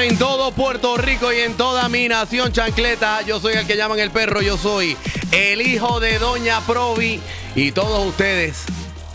En 0.00 0.18
todo 0.18 0.50
Puerto 0.52 0.96
Rico 0.96 1.32
y 1.32 1.40
en 1.40 1.54
toda 1.54 1.88
mi 1.88 2.08
nación 2.08 2.52
chancleta. 2.52 3.22
Yo 3.22 3.38
soy 3.38 3.54
el 3.54 3.66
que 3.66 3.76
llaman 3.76 3.98
el 3.98 4.10
perro, 4.10 4.42
yo 4.42 4.56
soy 4.56 4.96
el 5.30 5.60
hijo 5.62 6.00
de 6.00 6.18
Doña 6.18 6.60
Provi 6.62 7.20
y 7.54 7.72
todos 7.72 8.06
ustedes, 8.06 8.62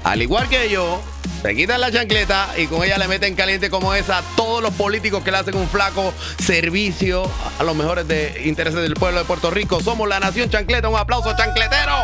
al 0.03 0.21
igual 0.21 0.47
que 0.47 0.69
yo, 0.69 1.01
se 1.41 1.55
quitan 1.55 1.81
la 1.81 1.91
chancleta 1.91 2.49
y 2.57 2.67
con 2.67 2.83
ella 2.83 2.97
le 2.97 3.07
meten 3.07 3.35
caliente 3.35 3.69
como 3.69 3.93
esa 3.93 4.23
todos 4.35 4.61
los 4.61 4.73
políticos 4.73 5.23
que 5.23 5.31
le 5.31 5.37
hacen 5.37 5.55
un 5.55 5.67
flaco 5.67 6.13
servicio 6.43 7.29
a 7.57 7.63
los 7.63 7.75
mejores 7.75 8.07
de 8.07 8.43
intereses 8.45 8.81
del 8.81 8.93
pueblo 8.93 9.19
de 9.19 9.25
Puerto 9.25 9.51
Rico. 9.51 9.81
Somos 9.81 10.07
la 10.07 10.19
nación 10.19 10.49
chancleta, 10.49 10.87
un 10.87 10.97
aplauso 10.97 11.35
chancletero. 11.35 11.95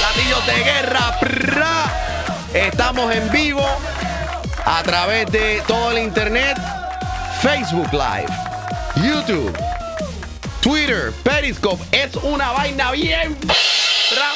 Latillos 0.00 0.46
de 0.46 0.64
guerra. 0.64 1.18
Estamos 2.54 3.14
en 3.14 3.30
vivo 3.30 3.66
a 4.64 4.82
través 4.82 5.30
de 5.30 5.62
todo 5.66 5.90
el 5.90 5.98
internet. 5.98 6.56
Facebook 7.40 7.92
Live, 7.92 8.28
YouTube, 8.96 9.56
Twitter, 10.60 11.12
Periscope. 11.22 11.80
Es 11.92 12.16
una 12.16 12.50
vaina 12.50 12.90
bien. 12.90 13.36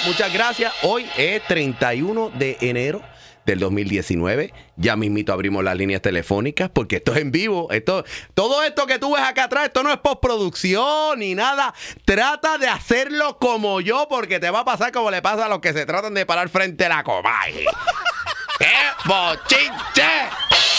Muchas 0.06 0.32
gracias. 0.32 0.72
Hoy 0.82 1.08
es 1.16 1.44
31 1.48 2.30
de 2.30 2.58
enero 2.60 3.02
del 3.44 3.58
2019. 3.58 4.54
Ya 4.76 4.94
mismito 4.94 5.32
abrimos 5.32 5.64
las 5.64 5.76
líneas 5.76 6.00
telefónicas 6.00 6.70
porque 6.72 6.96
esto 6.96 7.12
es 7.12 7.18
en 7.18 7.32
vivo. 7.32 7.72
Esto, 7.72 8.04
todo 8.34 8.62
esto 8.62 8.86
que 8.86 9.00
tú 9.00 9.14
ves 9.14 9.24
acá 9.24 9.44
atrás, 9.44 9.64
esto 9.64 9.82
no 9.82 9.90
es 9.90 9.98
postproducción 9.98 11.18
ni 11.18 11.34
nada. 11.34 11.74
Trata 12.04 12.56
de 12.58 12.68
hacerlo 12.68 13.36
como 13.38 13.80
yo 13.80 14.06
porque 14.08 14.38
te 14.38 14.50
va 14.50 14.60
a 14.60 14.64
pasar 14.64 14.92
como 14.92 15.10
le 15.10 15.22
pasa 15.22 15.46
a 15.46 15.48
los 15.48 15.58
que 15.58 15.72
se 15.72 15.86
tratan 15.86 16.14
de 16.14 16.24
parar 16.24 16.48
frente 16.50 16.84
a 16.84 16.88
la 16.88 17.02
comay. 17.02 17.64
¡Qué 18.58 18.74
bochinche! 19.06 20.71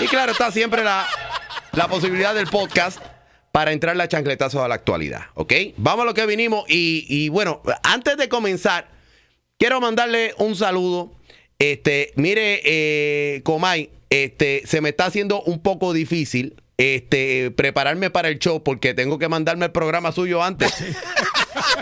Y 0.00 0.06
claro, 0.06 0.32
está 0.32 0.50
siempre 0.50 0.82
la, 0.82 1.06
la 1.72 1.88
posibilidad 1.88 2.34
del 2.34 2.46
podcast 2.46 3.00
para 3.52 3.72
entrar 3.72 3.96
la 3.96 4.08
chancletazo 4.08 4.64
a 4.64 4.68
la 4.68 4.76
actualidad, 4.76 5.22
¿ok? 5.34 5.52
Vamos 5.76 6.04
a 6.04 6.06
lo 6.06 6.14
que 6.14 6.24
vinimos 6.26 6.64
y, 6.68 7.04
y 7.08 7.28
bueno, 7.28 7.62
antes 7.82 8.16
de 8.16 8.28
comenzar, 8.28 8.88
quiero 9.58 9.80
mandarle 9.80 10.34
un 10.38 10.56
saludo. 10.56 11.12
Este, 11.58 12.12
mire, 12.16 12.62
eh, 12.64 13.42
Comay, 13.44 13.90
este, 14.08 14.62
se 14.66 14.80
me 14.80 14.90
está 14.90 15.06
haciendo 15.06 15.42
un 15.42 15.62
poco 15.62 15.92
difícil 15.92 16.56
este, 16.78 17.50
prepararme 17.50 18.08
para 18.08 18.28
el 18.28 18.38
show 18.38 18.62
porque 18.62 18.94
tengo 18.94 19.18
que 19.18 19.28
mandarme 19.28 19.66
el 19.66 19.72
programa 19.72 20.12
suyo 20.12 20.42
antes. 20.42 20.72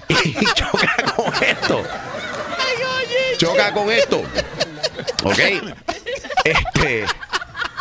y 0.08 0.44
choca 0.54 0.96
con 1.14 1.32
esto. 1.44 1.84
Choca 3.36 3.72
con 3.72 3.92
esto. 3.92 4.22
¿Ok? 5.22 5.38
Este. 6.44 7.04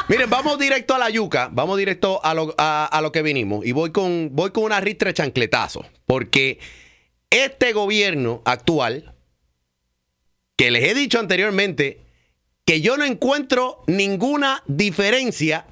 Miren, 0.10 0.30
vamos 0.30 0.58
directo 0.58 0.96
a 0.96 1.00
la 1.00 1.10
yuca, 1.10 1.50
vamos 1.52 1.78
directo 1.78 2.24
a 2.24 2.34
lo, 2.34 2.56
a, 2.58 2.98
lo 3.02 3.12
que 3.12 3.22
vinimos. 3.22 3.66
Y 3.66 3.74
voy 3.74 3.92
con, 3.92 4.30
voy 4.32 4.52
con 4.52 4.64
una 4.64 4.80
ristra 4.80 5.10
de 5.10 5.16
chancletazo. 5.16 5.86
Porque 6.06 6.60
este 7.30 7.74
gobierno 7.74 8.42
actual, 8.46 9.14
que 10.56 10.72
les 10.72 10.86
he 10.86 10.94
dicho 10.94 11.20
anteriormente, 11.20 12.06
que 12.64 12.80
yo 12.80 12.96
no 12.96 13.04
encuentro 13.04 13.84
ninguna 13.88 14.64
diferencia 14.66 15.66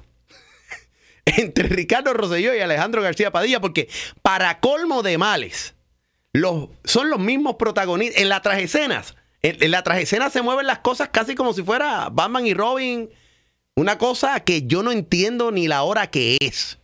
entre 1.24 1.68
Ricardo 1.68 2.12
Rosselló 2.12 2.54
y 2.54 2.60
Alejandro 2.60 3.00
García 3.00 3.30
Padilla, 3.30 3.60
porque 3.60 3.88
para 4.20 4.60
colmo 4.60 5.02
de 5.02 5.16
males, 5.16 5.74
los, 6.34 6.68
son 6.84 7.08
los 7.08 7.20
mismos 7.20 7.56
protagonistas. 7.56 8.20
En 8.20 8.28
las 8.28 8.44
escenas, 8.58 9.16
en, 9.40 9.62
en 9.62 9.70
las 9.70 9.82
escenas 9.96 10.30
se 10.34 10.42
mueven 10.42 10.66
las 10.66 10.80
cosas 10.80 11.08
casi 11.08 11.34
como 11.34 11.54
si 11.54 11.62
fuera 11.62 12.10
Batman 12.12 12.46
y 12.46 12.52
Robin. 12.52 13.08
Una 13.78 13.98
cosa 13.98 14.40
que 14.40 14.66
yo 14.66 14.82
no 14.82 14.90
entiendo 14.90 15.52
ni 15.52 15.68
la 15.68 15.82
hora 15.82 16.10
que 16.10 16.38
es. 16.40 16.78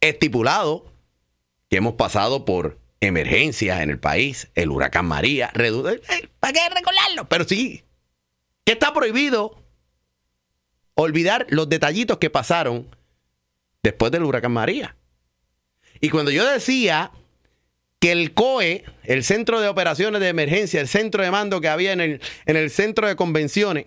Estipulado 0.00 0.92
que 1.70 1.76
hemos 1.76 1.94
pasado 1.94 2.44
por 2.44 2.80
emergencias 3.00 3.80
en 3.80 3.90
el 3.90 4.00
país, 4.00 4.48
el 4.56 4.70
huracán 4.70 5.06
María, 5.06 5.52
¿para 5.52 6.52
qué 6.52 6.68
recordarlo? 6.70 7.28
Pero 7.28 7.44
sí, 7.44 7.84
que 8.64 8.72
está 8.72 8.92
prohibido 8.92 9.62
olvidar 10.94 11.46
los 11.50 11.68
detallitos 11.68 12.18
que 12.18 12.30
pasaron 12.30 12.88
después 13.82 14.10
del 14.10 14.24
huracán 14.24 14.52
María. 14.52 14.96
Y 16.00 16.08
cuando 16.10 16.32
yo 16.32 16.44
decía 16.50 17.12
que 18.00 18.10
el 18.10 18.34
COE, 18.34 18.84
el 19.04 19.22
Centro 19.22 19.60
de 19.60 19.68
Operaciones 19.68 20.20
de 20.20 20.28
Emergencia, 20.28 20.80
el 20.80 20.88
centro 20.88 21.22
de 21.22 21.30
mando 21.30 21.60
que 21.60 21.68
había 21.68 21.92
en 21.92 22.00
el, 22.00 22.20
en 22.46 22.56
el 22.56 22.70
centro 22.70 23.06
de 23.06 23.16
convenciones, 23.16 23.86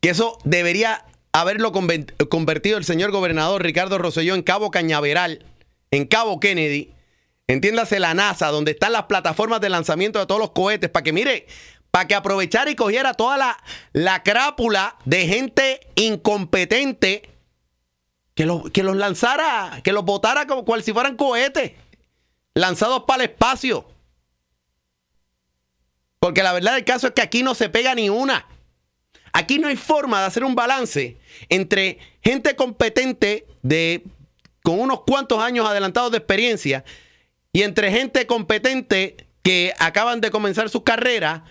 que 0.00 0.10
eso 0.10 0.38
debería 0.44 1.04
haberlo 1.32 1.72
convertido 1.72 2.78
el 2.78 2.84
señor 2.84 3.10
gobernador 3.12 3.62
Ricardo 3.62 3.98
Rosselló 3.98 4.34
en 4.34 4.42
Cabo 4.42 4.70
Cañaveral, 4.70 5.44
en 5.90 6.06
Cabo 6.06 6.40
Kennedy, 6.40 6.92
entiéndase 7.46 8.00
la 8.00 8.14
NASA, 8.14 8.48
donde 8.48 8.72
están 8.72 8.92
las 8.92 9.04
plataformas 9.04 9.60
de 9.60 9.68
lanzamiento 9.68 10.18
de 10.18 10.26
todos 10.26 10.40
los 10.40 10.50
cohetes, 10.52 10.90
para 10.90 11.02
que 11.04 11.12
mire, 11.12 11.46
para 11.90 12.06
que 12.06 12.14
aprovechara 12.14 12.70
y 12.70 12.76
cogiera 12.76 13.14
toda 13.14 13.36
la, 13.36 13.62
la 13.92 14.22
crápula 14.22 14.96
de 15.04 15.26
gente 15.26 15.80
incompetente 15.96 17.28
que, 18.34 18.46
los- 18.46 18.70
que 18.70 18.82
los 18.82 18.96
lanzara, 18.96 19.80
que 19.84 19.92
los 19.92 20.04
botara 20.04 20.46
como 20.46 20.64
cual 20.64 20.82
si 20.82 20.92
fueran 20.92 21.16
cohetes, 21.16 21.72
lanzados 22.54 23.04
para 23.06 23.24
el 23.24 23.30
espacio. 23.30 23.86
Porque 26.18 26.42
la 26.42 26.52
verdad 26.52 26.74
del 26.74 26.84
caso 26.84 27.08
es 27.08 27.12
que 27.14 27.22
aquí 27.22 27.42
no 27.42 27.54
se 27.54 27.68
pega 27.68 27.94
ni 27.94 28.10
una. 28.10 28.46
Aquí 29.32 29.58
no 29.58 29.68
hay 29.68 29.76
forma 29.76 30.20
de 30.20 30.26
hacer 30.26 30.44
un 30.44 30.54
balance 30.54 31.18
entre 31.48 31.98
gente 32.22 32.56
competente 32.56 33.46
de 33.62 34.04
con 34.62 34.80
unos 34.80 35.02
cuantos 35.02 35.40
años 35.40 35.66
adelantados 35.66 36.10
de 36.10 36.18
experiencia 36.18 36.84
y 37.52 37.62
entre 37.62 37.90
gente 37.90 38.26
competente 38.26 39.28
que 39.42 39.72
acaban 39.78 40.20
de 40.20 40.30
comenzar 40.30 40.68
sus 40.68 40.82
carreras. 40.82 41.42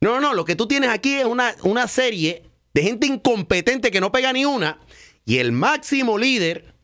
No, 0.00 0.14
no, 0.14 0.20
no, 0.20 0.34
lo 0.34 0.44
que 0.44 0.56
tú 0.56 0.66
tienes 0.66 0.90
aquí 0.90 1.14
es 1.14 1.24
una, 1.24 1.54
una 1.62 1.88
serie 1.88 2.44
de 2.74 2.82
gente 2.82 3.06
incompetente 3.06 3.90
que 3.90 4.00
no 4.00 4.12
pega 4.12 4.32
ni 4.32 4.44
una 4.44 4.78
y 5.24 5.38
el 5.38 5.52
máximo 5.52 6.18
líder, 6.18 6.74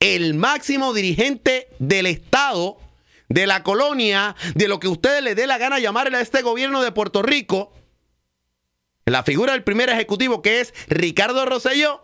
el 0.00 0.34
máximo 0.34 0.94
dirigente 0.94 1.68
del 1.78 2.06
Estado, 2.06 2.78
de 3.28 3.46
la 3.46 3.62
colonia, 3.62 4.34
de 4.54 4.68
lo 4.68 4.80
que 4.80 4.88
ustedes 4.88 5.22
les 5.22 5.36
dé 5.36 5.46
la 5.46 5.58
gana 5.58 5.78
llamarle 5.78 6.16
a 6.16 6.20
este 6.20 6.42
gobierno 6.42 6.82
de 6.82 6.92
Puerto 6.92 7.22
Rico, 7.22 7.72
la 9.04 9.22
figura 9.22 9.52
del 9.52 9.64
primer 9.64 9.88
ejecutivo 9.88 10.42
que 10.42 10.60
es 10.60 10.74
Ricardo 10.88 11.44
Rosselló, 11.44 12.02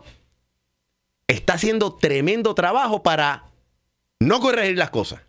está 1.27 1.53
haciendo 1.53 1.95
tremendo 1.95 2.55
trabajo 2.55 3.03
para 3.03 3.45
no 4.19 4.39
corregir 4.39 4.77
las 4.77 4.89
cosas, 4.89 5.21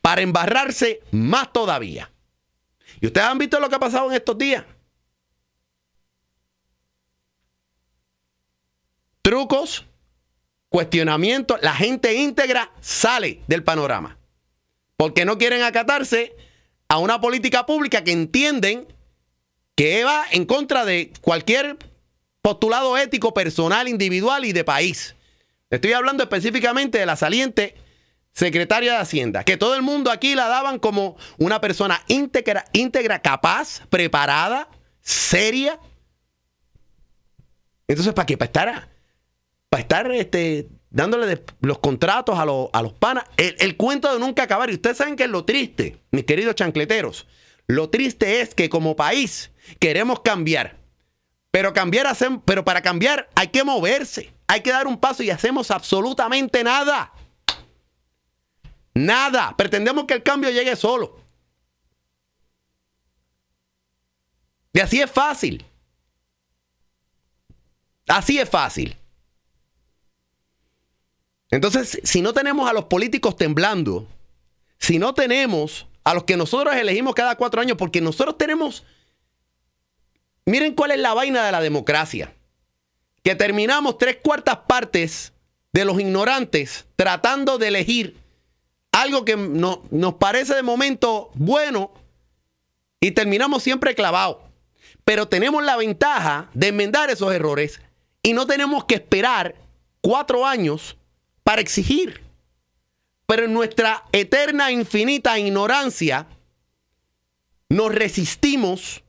para 0.00 0.22
embarrarse 0.22 1.00
más 1.10 1.52
todavía. 1.52 2.10
Y 3.00 3.06
ustedes 3.06 3.26
han 3.26 3.38
visto 3.38 3.60
lo 3.60 3.68
que 3.68 3.76
ha 3.76 3.80
pasado 3.80 4.08
en 4.10 4.16
estos 4.16 4.36
días. 4.36 4.64
Trucos, 9.22 9.86
cuestionamientos, 10.68 11.58
la 11.62 11.74
gente 11.74 12.14
íntegra 12.14 12.72
sale 12.80 13.42
del 13.46 13.62
panorama. 13.62 14.18
Porque 14.96 15.24
no 15.24 15.38
quieren 15.38 15.62
acatarse 15.62 16.34
a 16.88 16.98
una 16.98 17.20
política 17.20 17.64
pública 17.64 18.02
que 18.02 18.12
entienden 18.12 18.86
que 19.80 20.04
va 20.04 20.24
en 20.30 20.44
contra 20.44 20.84
de 20.84 21.10
cualquier 21.22 21.78
postulado 22.42 22.98
ético, 22.98 23.32
personal, 23.32 23.88
individual 23.88 24.44
y 24.44 24.52
de 24.52 24.62
país. 24.62 25.16
Estoy 25.70 25.94
hablando 25.94 26.22
específicamente 26.22 26.98
de 26.98 27.06
la 27.06 27.16
saliente 27.16 27.76
secretaria 28.34 28.92
de 28.92 28.98
Hacienda, 28.98 29.42
que 29.42 29.56
todo 29.56 29.74
el 29.76 29.80
mundo 29.80 30.10
aquí 30.10 30.34
la 30.34 30.48
daban 30.48 30.78
como 30.80 31.16
una 31.38 31.62
persona 31.62 32.02
íntegra, 32.08 32.66
íntegra 32.74 33.22
capaz, 33.22 33.80
preparada, 33.88 34.68
seria. 35.00 35.80
Entonces, 37.88 38.12
¿para 38.12 38.26
qué? 38.26 38.36
Para 38.36 38.46
estar, 38.48 38.88
para 39.70 39.80
estar 39.80 40.12
este, 40.12 40.68
dándole 40.90 41.42
los 41.62 41.78
contratos 41.78 42.38
a, 42.38 42.44
los- 42.44 42.68
a 42.74 42.82
los 42.82 42.92
panas. 42.92 43.24
El, 43.38 43.56
el 43.58 43.78
cuento 43.78 44.12
de 44.12 44.20
nunca 44.20 44.42
acabar. 44.42 44.68
Y 44.68 44.74
ustedes 44.74 44.98
saben 44.98 45.16
que 45.16 45.24
es 45.24 45.30
lo 45.30 45.46
triste, 45.46 46.02
mis 46.10 46.24
queridos 46.24 46.54
chancleteros. 46.54 47.26
Lo 47.66 47.88
triste 47.88 48.42
es 48.42 48.54
que 48.54 48.68
como 48.68 48.94
país 48.94 49.49
queremos 49.78 50.20
cambiar. 50.20 50.78
Pero, 51.50 51.72
cambiar 51.72 52.06
hacem- 52.06 52.42
pero 52.44 52.64
para 52.64 52.80
cambiar 52.82 53.28
hay 53.34 53.48
que 53.48 53.64
moverse. 53.64 54.32
Hay 54.46 54.62
que 54.62 54.70
dar 54.70 54.86
un 54.86 54.98
paso 54.98 55.22
y 55.22 55.30
hacemos 55.30 55.70
absolutamente 55.70 56.62
nada. 56.64 57.12
Nada. 58.94 59.56
Pretendemos 59.56 60.04
que 60.04 60.14
el 60.14 60.22
cambio 60.22 60.50
llegue 60.50 60.76
solo. 60.76 61.20
Y 64.72 64.80
así 64.80 65.00
es 65.00 65.10
fácil. 65.10 65.64
Así 68.06 68.38
es 68.38 68.48
fácil. 68.48 68.96
Entonces, 71.50 72.00
si 72.04 72.22
no 72.22 72.32
tenemos 72.32 72.68
a 72.68 72.72
los 72.72 72.84
políticos 72.84 73.36
temblando, 73.36 74.06
si 74.78 74.98
no 74.98 75.14
tenemos 75.14 75.86
a 76.04 76.14
los 76.14 76.24
que 76.24 76.36
nosotros 76.36 76.74
elegimos 76.76 77.14
cada 77.14 77.36
cuatro 77.36 77.60
años, 77.60 77.76
porque 77.76 78.00
nosotros 78.00 78.38
tenemos, 78.38 78.84
miren 80.50 80.74
cuál 80.74 80.90
es 80.90 80.98
la 80.98 81.14
vaina 81.14 81.44
de 81.46 81.52
la 81.52 81.60
democracia, 81.60 82.32
que 83.22 83.34
terminamos 83.34 83.98
tres 83.98 84.18
cuartas 84.22 84.58
partes 84.66 85.32
de 85.72 85.84
los 85.84 86.00
ignorantes 86.00 86.86
tratando 86.96 87.58
de 87.58 87.68
elegir 87.68 88.16
algo 88.92 89.24
que 89.24 89.36
no- 89.36 89.82
nos 89.90 90.14
parece 90.14 90.54
de 90.54 90.62
momento 90.62 91.30
bueno 91.34 91.92
y 93.00 93.12
terminamos 93.12 93.62
siempre 93.62 93.94
clavados. 93.94 94.38
Pero 95.04 95.28
tenemos 95.28 95.62
la 95.64 95.76
ventaja 95.76 96.50
de 96.54 96.68
enmendar 96.68 97.08
esos 97.10 97.32
errores 97.32 97.80
y 98.22 98.32
no 98.32 98.46
tenemos 98.46 98.84
que 98.84 98.96
esperar 98.96 99.54
cuatro 100.00 100.44
años 100.46 100.96
para 101.44 101.60
exigir. 101.62 102.20
Pero 103.26 103.44
en 103.44 103.54
nuestra 103.54 104.04
eterna, 104.12 104.72
infinita 104.72 105.38
ignorancia, 105.38 106.26
nos 107.68 107.94
resistimos 107.94 109.02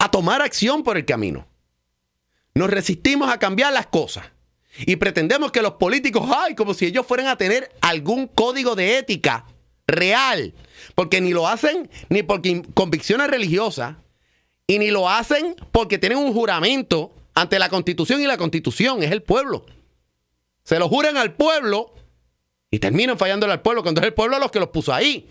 a 0.00 0.10
tomar 0.10 0.42
acción 0.42 0.82
por 0.82 0.96
el 0.96 1.04
camino. 1.04 1.46
Nos 2.54 2.70
resistimos 2.70 3.30
a 3.30 3.38
cambiar 3.38 3.72
las 3.72 3.86
cosas. 3.86 4.24
Y 4.78 4.96
pretendemos 4.96 5.52
que 5.52 5.62
los 5.62 5.74
políticos, 5.74 6.28
ay, 6.34 6.54
como 6.54 6.74
si 6.74 6.86
ellos 6.86 7.06
fueran 7.06 7.28
a 7.28 7.36
tener 7.36 7.70
algún 7.80 8.26
código 8.26 8.74
de 8.74 8.98
ética 8.98 9.44
real. 9.86 10.54
Porque 10.94 11.20
ni 11.20 11.30
lo 11.30 11.46
hacen 11.46 11.90
ni 12.08 12.22
por 12.22 12.40
convicciones 12.74 13.28
religiosas, 13.28 13.96
y 14.66 14.78
ni 14.78 14.90
lo 14.90 15.08
hacen 15.08 15.56
porque 15.72 15.98
tienen 15.98 16.18
un 16.18 16.32
juramento 16.32 17.12
ante 17.34 17.58
la 17.58 17.68
constitución 17.68 18.22
y 18.22 18.26
la 18.26 18.38
constitución 18.38 19.02
es 19.02 19.10
el 19.10 19.20
pueblo. 19.20 19.66
Se 20.62 20.78
lo 20.78 20.88
juran 20.88 21.16
al 21.16 21.34
pueblo 21.34 21.92
y 22.70 22.78
terminan 22.78 23.18
fallándole 23.18 23.52
al 23.52 23.62
pueblo 23.62 23.82
cuando 23.82 24.00
es 24.00 24.06
el 24.06 24.14
pueblo 24.14 24.38
los 24.38 24.52
que 24.52 24.60
los 24.60 24.68
puso 24.68 24.94
ahí. 24.94 25.28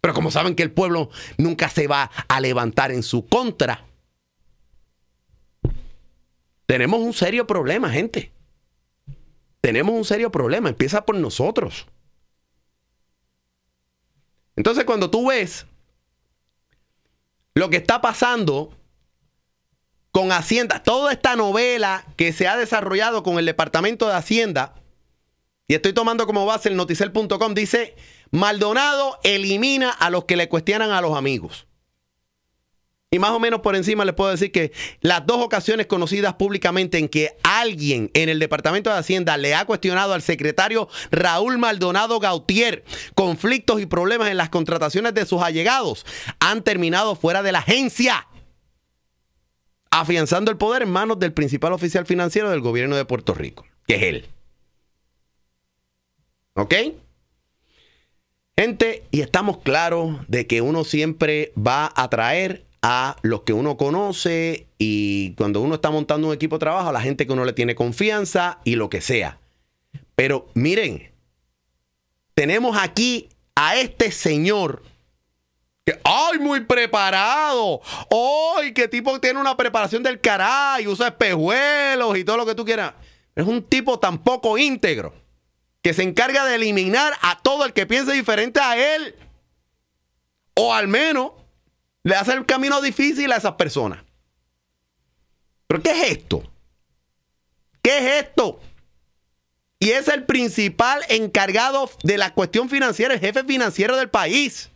Pero 0.00 0.14
como 0.14 0.30
saben 0.30 0.54
que 0.54 0.62
el 0.62 0.70
pueblo 0.70 1.10
nunca 1.36 1.68
se 1.68 1.88
va 1.88 2.12
a 2.28 2.40
levantar 2.40 2.92
en 2.92 3.02
su 3.02 3.26
contra, 3.26 3.85
tenemos 6.66 7.00
un 7.00 7.12
serio 7.12 7.46
problema, 7.46 7.90
gente. 7.90 8.32
Tenemos 9.60 9.94
un 9.94 10.04
serio 10.04 10.30
problema. 10.30 10.68
Empieza 10.68 11.04
por 11.04 11.16
nosotros. 11.16 11.86
Entonces, 14.56 14.84
cuando 14.84 15.10
tú 15.10 15.28
ves 15.28 15.66
lo 17.54 17.70
que 17.70 17.76
está 17.76 18.00
pasando 18.00 18.76
con 20.10 20.32
Hacienda, 20.32 20.82
toda 20.82 21.12
esta 21.12 21.36
novela 21.36 22.06
que 22.16 22.32
se 22.32 22.48
ha 22.48 22.56
desarrollado 22.56 23.22
con 23.22 23.38
el 23.38 23.46
Departamento 23.46 24.08
de 24.08 24.14
Hacienda, 24.14 24.74
y 25.68 25.74
estoy 25.74 25.92
tomando 25.92 26.26
como 26.26 26.46
base 26.46 26.68
el 26.68 26.76
noticel.com, 26.76 27.54
dice, 27.54 27.96
Maldonado 28.30 29.18
elimina 29.24 29.90
a 29.90 30.10
los 30.10 30.24
que 30.24 30.36
le 30.36 30.48
cuestionan 30.48 30.90
a 30.90 31.00
los 31.00 31.16
amigos. 31.16 31.66
Y 33.10 33.20
más 33.20 33.30
o 33.30 33.38
menos 33.38 33.60
por 33.60 33.76
encima 33.76 34.04
les 34.04 34.14
puedo 34.14 34.32
decir 34.32 34.50
que 34.50 34.72
las 35.00 35.24
dos 35.24 35.38
ocasiones 35.38 35.86
conocidas 35.86 36.34
públicamente 36.34 36.98
en 36.98 37.08
que 37.08 37.36
alguien 37.44 38.10
en 38.14 38.28
el 38.28 38.40
Departamento 38.40 38.90
de 38.90 38.98
Hacienda 38.98 39.36
le 39.36 39.54
ha 39.54 39.64
cuestionado 39.64 40.12
al 40.12 40.22
secretario 40.22 40.88
Raúl 41.12 41.56
Maldonado 41.56 42.18
Gautier 42.18 42.84
conflictos 43.14 43.80
y 43.80 43.86
problemas 43.86 44.28
en 44.30 44.36
las 44.36 44.48
contrataciones 44.48 45.14
de 45.14 45.24
sus 45.24 45.40
allegados 45.40 46.04
han 46.40 46.64
terminado 46.64 47.14
fuera 47.14 47.44
de 47.44 47.52
la 47.52 47.60
agencia, 47.60 48.26
afianzando 49.92 50.50
el 50.50 50.56
poder 50.56 50.82
en 50.82 50.90
manos 50.90 51.20
del 51.20 51.32
principal 51.32 51.72
oficial 51.72 52.06
financiero 52.06 52.50
del 52.50 52.60
gobierno 52.60 52.96
de 52.96 53.04
Puerto 53.04 53.34
Rico, 53.34 53.64
que 53.86 53.94
es 53.94 54.02
él. 54.02 54.26
¿Ok? 56.54 56.74
Gente, 58.58 59.04
y 59.12 59.20
estamos 59.20 59.58
claros 59.58 60.16
de 60.26 60.48
que 60.48 60.60
uno 60.60 60.82
siempre 60.82 61.52
va 61.56 61.92
a 61.94 62.10
traer 62.10 62.65
a 62.88 63.16
los 63.22 63.42
que 63.42 63.52
uno 63.52 63.76
conoce 63.76 64.68
y 64.78 65.34
cuando 65.34 65.60
uno 65.60 65.74
está 65.74 65.90
montando 65.90 66.28
un 66.28 66.34
equipo 66.34 66.54
de 66.54 66.60
trabajo, 66.60 66.88
a 66.88 66.92
la 66.92 67.00
gente 67.00 67.26
que 67.26 67.32
uno 67.32 67.44
le 67.44 67.52
tiene 67.52 67.74
confianza 67.74 68.60
y 68.62 68.76
lo 68.76 68.88
que 68.88 69.00
sea. 69.00 69.40
Pero 70.14 70.46
miren, 70.54 71.12
tenemos 72.34 72.78
aquí 72.80 73.28
a 73.56 73.74
este 73.74 74.12
señor 74.12 74.84
que, 75.84 75.98
¡ay, 76.04 76.38
muy 76.38 76.60
preparado! 76.60 77.80
¡Ay, 78.56 78.72
qué 78.72 78.86
tipo 78.86 79.18
tiene 79.18 79.40
una 79.40 79.56
preparación 79.56 80.04
del 80.04 80.20
caray! 80.20 80.86
Usa 80.86 81.08
espejuelos 81.08 82.16
y 82.16 82.22
todo 82.22 82.36
lo 82.36 82.46
que 82.46 82.54
tú 82.54 82.64
quieras. 82.64 82.94
Es 83.34 83.48
un 83.48 83.64
tipo 83.64 83.98
tan 83.98 84.18
poco 84.18 84.58
íntegro 84.58 85.12
que 85.82 85.92
se 85.92 86.04
encarga 86.04 86.44
de 86.44 86.54
eliminar 86.54 87.14
a 87.20 87.40
todo 87.42 87.64
el 87.64 87.72
que 87.72 87.84
piense 87.84 88.12
diferente 88.12 88.60
a 88.60 88.94
él. 88.94 89.16
O 90.54 90.72
al 90.72 90.86
menos 90.86 91.32
le 92.06 92.14
hace 92.14 92.34
el 92.34 92.46
camino 92.46 92.80
difícil 92.80 93.32
a 93.32 93.36
esas 93.36 93.54
personas. 93.54 93.98
¿Pero 95.66 95.82
qué 95.82 95.90
es 95.90 96.10
esto? 96.12 96.48
¿Qué 97.82 97.98
es 97.98 98.24
esto? 98.26 98.60
Y 99.80 99.90
es 99.90 100.06
el 100.06 100.24
principal 100.24 101.00
encargado 101.08 101.90
de 102.04 102.16
la 102.16 102.32
cuestión 102.32 102.68
financiera, 102.70 103.12
el 103.12 103.18
jefe 103.18 103.42
financiero 103.42 103.96
del 103.96 104.08
país. 104.08 104.70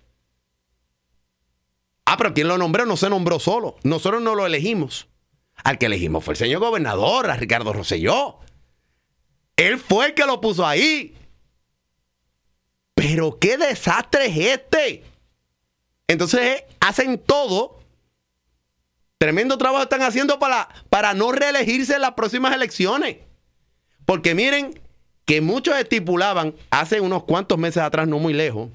Ah, 2.04 2.16
pero 2.16 2.34
¿quién 2.34 2.48
lo 2.48 2.58
nombró? 2.58 2.84
No 2.84 2.96
se 2.96 3.08
nombró 3.08 3.38
solo. 3.38 3.76
Nosotros 3.84 4.20
no 4.20 4.34
lo 4.34 4.44
elegimos. 4.44 5.06
Al 5.62 5.78
que 5.78 5.86
elegimos 5.86 6.24
fue 6.24 6.32
el 6.32 6.38
señor 6.38 6.58
gobernador, 6.58 7.30
a 7.30 7.36
Ricardo 7.36 7.72
Rosselló. 7.72 8.40
Él 9.54 9.78
fue 9.78 10.06
el 10.06 10.14
que 10.14 10.26
lo 10.26 10.40
puso 10.40 10.66
ahí. 10.66 11.16
Pero 12.96 13.38
qué 13.38 13.56
desastre 13.56 14.26
es 14.26 14.36
este. 14.36 15.09
Entonces 16.10 16.64
hacen 16.80 17.18
todo. 17.18 17.78
Tremendo 19.18 19.56
trabajo 19.58 19.82
están 19.84 20.02
haciendo 20.02 20.38
para, 20.40 20.68
para 20.88 21.14
no 21.14 21.30
reelegirse 21.30 21.94
en 21.94 22.00
las 22.00 22.12
próximas 22.14 22.52
elecciones. 22.54 23.18
Porque 24.06 24.34
miren 24.34 24.80
que 25.24 25.40
muchos 25.40 25.76
estipulaban 25.78 26.54
hace 26.70 27.00
unos 27.00 27.22
cuantos 27.24 27.58
meses 27.58 27.82
atrás, 27.82 28.08
no 28.08 28.18
muy 28.18 28.32
lejos. 28.32 28.70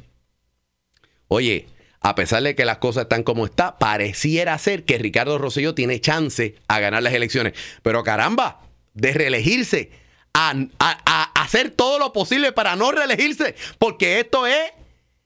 Oye, 1.28 1.68
a 2.00 2.16
pesar 2.16 2.42
de 2.44 2.56
que 2.56 2.64
las 2.64 2.78
cosas 2.78 3.04
están 3.04 3.24
como 3.24 3.46
está, 3.46 3.78
pareciera 3.80 4.58
ser 4.58 4.86
que 4.86 4.98
Ricardo 4.98 5.38
Rosselló 5.38 5.76
tiene 5.76 6.00
chance 6.00 6.56
a 6.70 6.80
ganar 6.80 7.04
las 7.04 7.14
elecciones. 7.14 7.54
Pero 7.82 8.04
caramba, 8.04 8.62
de 8.94 9.12
reelegirse, 9.12 9.92
a, 10.34 10.52
a- 10.80 11.00
a 11.06 11.42
hacer 11.42 11.72
todo 11.72 12.00
lo 12.00 12.14
posible 12.14 12.54
para 12.54 12.76
no 12.78 12.92
reelegirse, 12.92 13.56
porque 13.80 14.20
esto 14.22 14.48
es 14.48 14.72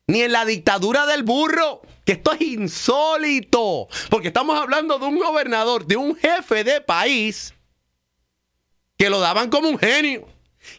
ni 0.07 0.21
en 0.23 0.31
la 0.31 0.45
dictadura 0.45 1.05
del 1.05 1.21
burro, 1.23 1.81
que 2.09 2.13
esto 2.13 2.33
es 2.33 2.41
insólito, 2.41 3.87
porque 4.09 4.29
estamos 4.29 4.59
hablando 4.59 4.97
de 4.97 5.05
un 5.05 5.19
gobernador, 5.19 5.85
de 5.85 5.95
un 5.95 6.15
jefe 6.15 6.63
de 6.63 6.81
país, 6.81 7.53
que 8.97 9.11
lo 9.11 9.19
daban 9.19 9.51
como 9.51 9.69
un 9.69 9.77
genio, 9.77 10.27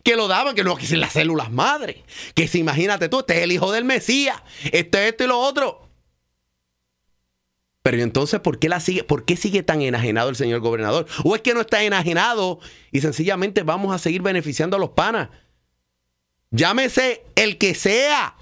que 0.03 0.17
lo 0.17 0.27
daban, 0.27 0.57
que 0.57 0.65
no, 0.65 0.75
que 0.75 0.97
las 0.97 1.13
células 1.13 1.53
madre, 1.53 2.03
que 2.35 2.49
si 2.49 2.59
imagínate 2.59 3.09
tú, 3.09 3.21
este 3.21 3.37
es 3.37 3.43
el 3.45 3.53
hijo 3.53 3.71
del 3.71 3.85
Mesías, 3.85 4.43
este, 4.73 5.07
esto 5.07 5.23
y 5.23 5.29
lo 5.29 5.39
otro. 5.39 5.89
Pero 7.85 7.99
¿y 7.99 8.03
entonces, 8.03 8.41
¿por 8.41 8.59
qué, 8.59 8.69
la 8.69 8.81
sigue, 8.81 9.05
¿por 9.05 9.25
qué 9.25 9.37
sigue 9.37 9.63
tan 9.63 9.83
enajenado 9.83 10.31
el 10.31 10.37
señor 10.37 10.59
gobernador? 10.59 11.07
¿O 11.23 11.37
es 11.37 11.43
que 11.43 11.55
no 11.55 11.61
está 11.61 11.85
enajenado 11.85 12.59
y 12.91 13.03
sencillamente 13.03 13.63
vamos 13.63 13.95
a 13.95 14.01
seguir 14.01 14.23
beneficiando 14.23 14.79
a 14.79 14.81
los 14.81 14.91
panas? 14.91 15.29
Llámese 16.51 17.23
el 17.37 17.57
que 17.57 17.77
sea. 17.77 18.35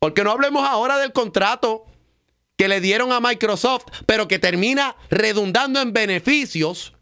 Porque 0.00 0.24
no 0.24 0.32
hablemos 0.32 0.68
ahora 0.68 0.98
del 0.98 1.12
contrato 1.12 1.86
que 2.56 2.66
le 2.66 2.80
dieron 2.80 3.12
a 3.12 3.20
Microsoft, 3.20 3.84
pero 4.06 4.26
que 4.26 4.40
termina 4.40 4.96
redundando 5.10 5.80
en 5.80 5.92
beneficios. 5.92 6.94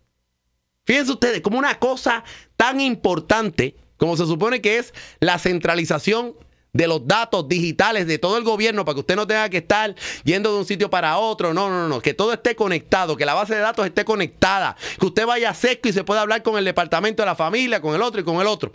Fíjense 0.85 1.13
ustedes, 1.13 1.41
como 1.41 1.59
una 1.59 1.79
cosa 1.79 2.23
tan 2.57 2.81
importante 2.81 3.77
como 3.99 4.17
se 4.17 4.27
supone 4.27 4.63
que 4.63 4.79
es 4.79 4.95
la 5.21 5.39
centralización 5.39 6.35
de 6.73 6.87
los 6.87 7.07
datos 7.07 7.49
digitales 7.49 8.07
de 8.07 8.19
todo 8.19 8.37
el 8.37 8.45
gobierno 8.45 8.85
para 8.85 8.95
que 8.95 9.01
usted 9.01 9.17
no 9.17 9.27
tenga 9.27 9.49
que 9.49 9.59
estar 9.59 9.95
yendo 10.23 10.53
de 10.53 10.59
un 10.61 10.65
sitio 10.65 10.89
para 10.89 11.19
otro. 11.19 11.53
No, 11.53 11.69
no, 11.69 11.89
no, 11.89 12.01
que 12.01 12.15
todo 12.15 12.33
esté 12.33 12.55
conectado, 12.55 13.17
que 13.17 13.27
la 13.27 13.35
base 13.35 13.55
de 13.55 13.61
datos 13.61 13.85
esté 13.85 14.05
conectada, 14.05 14.77
que 14.99 15.07
usted 15.07 15.27
vaya 15.27 15.53
seco 15.53 15.89
y 15.89 15.93
se 15.93 16.05
pueda 16.05 16.23
hablar 16.23 16.43
con 16.43 16.57
el 16.57 16.65
departamento 16.65 17.23
de 17.23 17.27
la 17.27 17.35
familia, 17.35 17.81
con 17.81 17.95
el 17.95 18.03
otro 18.03 18.21
y 18.21 18.25
con 18.25 18.41
el 18.41 18.47
otro. 18.47 18.73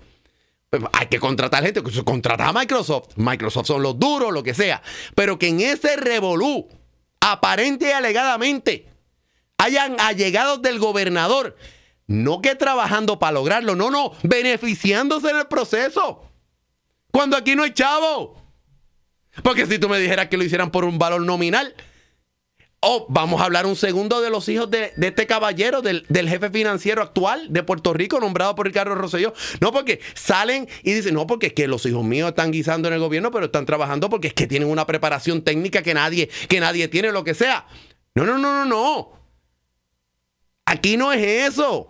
Pues 0.74 0.82
hay 0.92 1.06
que 1.06 1.20
contratar 1.20 1.64
gente, 1.64 1.84
contratar 2.04 2.42
a 2.42 2.52
Microsoft. 2.52 3.10
Microsoft 3.16 3.68
son 3.68 3.84
los 3.84 4.00
duros, 4.00 4.34
lo 4.34 4.42
que 4.42 4.56
sea. 4.56 4.82
Pero 5.14 5.38
que 5.38 5.50
en 5.50 5.62
ese 5.62 5.98
revolú, 5.98 6.68
aparente 7.20 7.90
y 7.90 7.92
alegadamente, 7.92 8.90
hayan 9.60 10.00
allegados 10.00 10.64
del 10.64 10.80
gobernador, 10.80 11.56
no 12.08 12.42
que 12.42 12.56
trabajando 12.56 13.20
para 13.20 13.34
lograrlo, 13.34 13.76
no, 13.76 13.92
no, 13.92 14.14
beneficiándose 14.24 15.30
en 15.30 15.38
el 15.38 15.46
proceso. 15.46 16.24
Cuando 17.12 17.38
aquí 17.38 17.56
no 17.56 17.62
hay 17.62 17.74
chavo. 17.74 18.42
Porque 19.44 19.68
si 19.68 19.78
tú 19.78 19.88
me 19.90 20.00
dijeras 20.00 20.28
que 20.30 20.38
lo 20.38 20.44
hicieran 20.44 20.72
por 20.72 20.86
un 20.86 20.98
valor 20.98 21.22
nominal, 21.22 21.76
Oh, 22.86 23.06
vamos 23.08 23.40
a 23.40 23.46
hablar 23.46 23.66
un 23.66 23.78
segundo 23.78 24.20
de 24.20 24.30
los 24.30 24.50
hijos 24.50 24.70
de, 24.70 24.92
este 25.02 25.26
caballero, 25.26 25.82
del, 25.82 26.06
jefe 26.10 26.50
financiero 26.50 27.02
actual 27.02 27.48
de 27.50 27.64
Puerto 27.64 27.94
Rico, 27.94 28.20
nombrado 28.20 28.56
por 28.56 28.66
Ricardo 28.66 28.94
Rosselló. 28.94 29.34
No, 29.62 29.72
porque 29.72 30.02
salen 30.16 30.68
y 30.84 30.92
dicen, 30.92 31.14
no, 31.14 31.26
porque 31.26 31.48
es 31.48 31.54
que 31.54 31.70
los 31.70 31.86
hijos 31.86 32.04
míos 32.04 32.28
están 32.28 32.52
guisando 32.52 32.90
en 32.90 32.96
el 32.96 33.00
gobierno, 33.00 33.32
pero 33.32 33.46
están 33.46 33.66
trabajando 33.66 34.10
porque 34.10 34.28
es 34.28 34.34
que 34.34 34.48
tienen 34.48 34.68
una 34.68 34.86
preparación 34.86 35.44
técnica 35.44 35.82
que 35.82 35.94
nadie, 35.94 36.30
que 36.50 36.60
nadie 36.60 36.90
tiene, 36.90 37.14
lo 37.14 37.24
que 37.24 37.34
sea. 37.34 37.66
No, 38.16 38.26
no, 38.26 38.38
no, 38.38 38.66
no, 38.66 38.66
no. 38.66 39.12
Aquí 40.66 40.98
no 40.98 41.14
es 41.14 41.54
eso. 41.54 41.88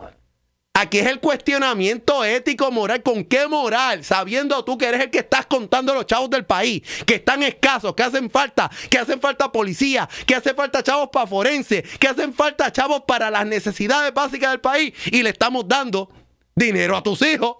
Aquí 0.83 0.99
es 0.99 1.07
el 1.07 1.21
cuestionamiento 1.21 2.25
ético, 2.25 2.69
moral. 2.69 3.01
¿Con 3.01 3.23
qué 3.23 3.47
moral? 3.47 4.03
Sabiendo 4.03 4.65
tú 4.65 4.77
que 4.77 4.87
eres 4.87 4.99
el 4.99 5.09
que 5.09 5.19
estás 5.19 5.45
contando 5.45 5.93
los 5.93 6.05
chavos 6.05 6.29
del 6.29 6.45
país, 6.45 6.81
que 7.05 7.15
están 7.15 7.41
escasos, 7.41 7.95
que 7.95 8.03
hacen 8.03 8.29
falta, 8.29 8.69
que 8.89 8.97
hacen 8.97 9.21
falta 9.21 9.49
policía, 9.49 10.09
que 10.27 10.35
hacen 10.35 10.53
falta 10.57 10.83
chavos 10.83 11.07
para 11.09 11.25
forense, 11.25 11.83
que 11.83 12.09
hacen 12.09 12.33
falta 12.33 12.69
chavos 12.69 13.03
para 13.07 13.31
las 13.31 13.45
necesidades 13.45 14.13
básicas 14.13 14.51
del 14.51 14.59
país 14.59 14.93
y 15.05 15.23
le 15.23 15.29
estamos 15.29 15.65
dando 15.69 16.11
dinero 16.53 16.97
a 16.97 17.01
tus 17.01 17.21
hijos, 17.21 17.55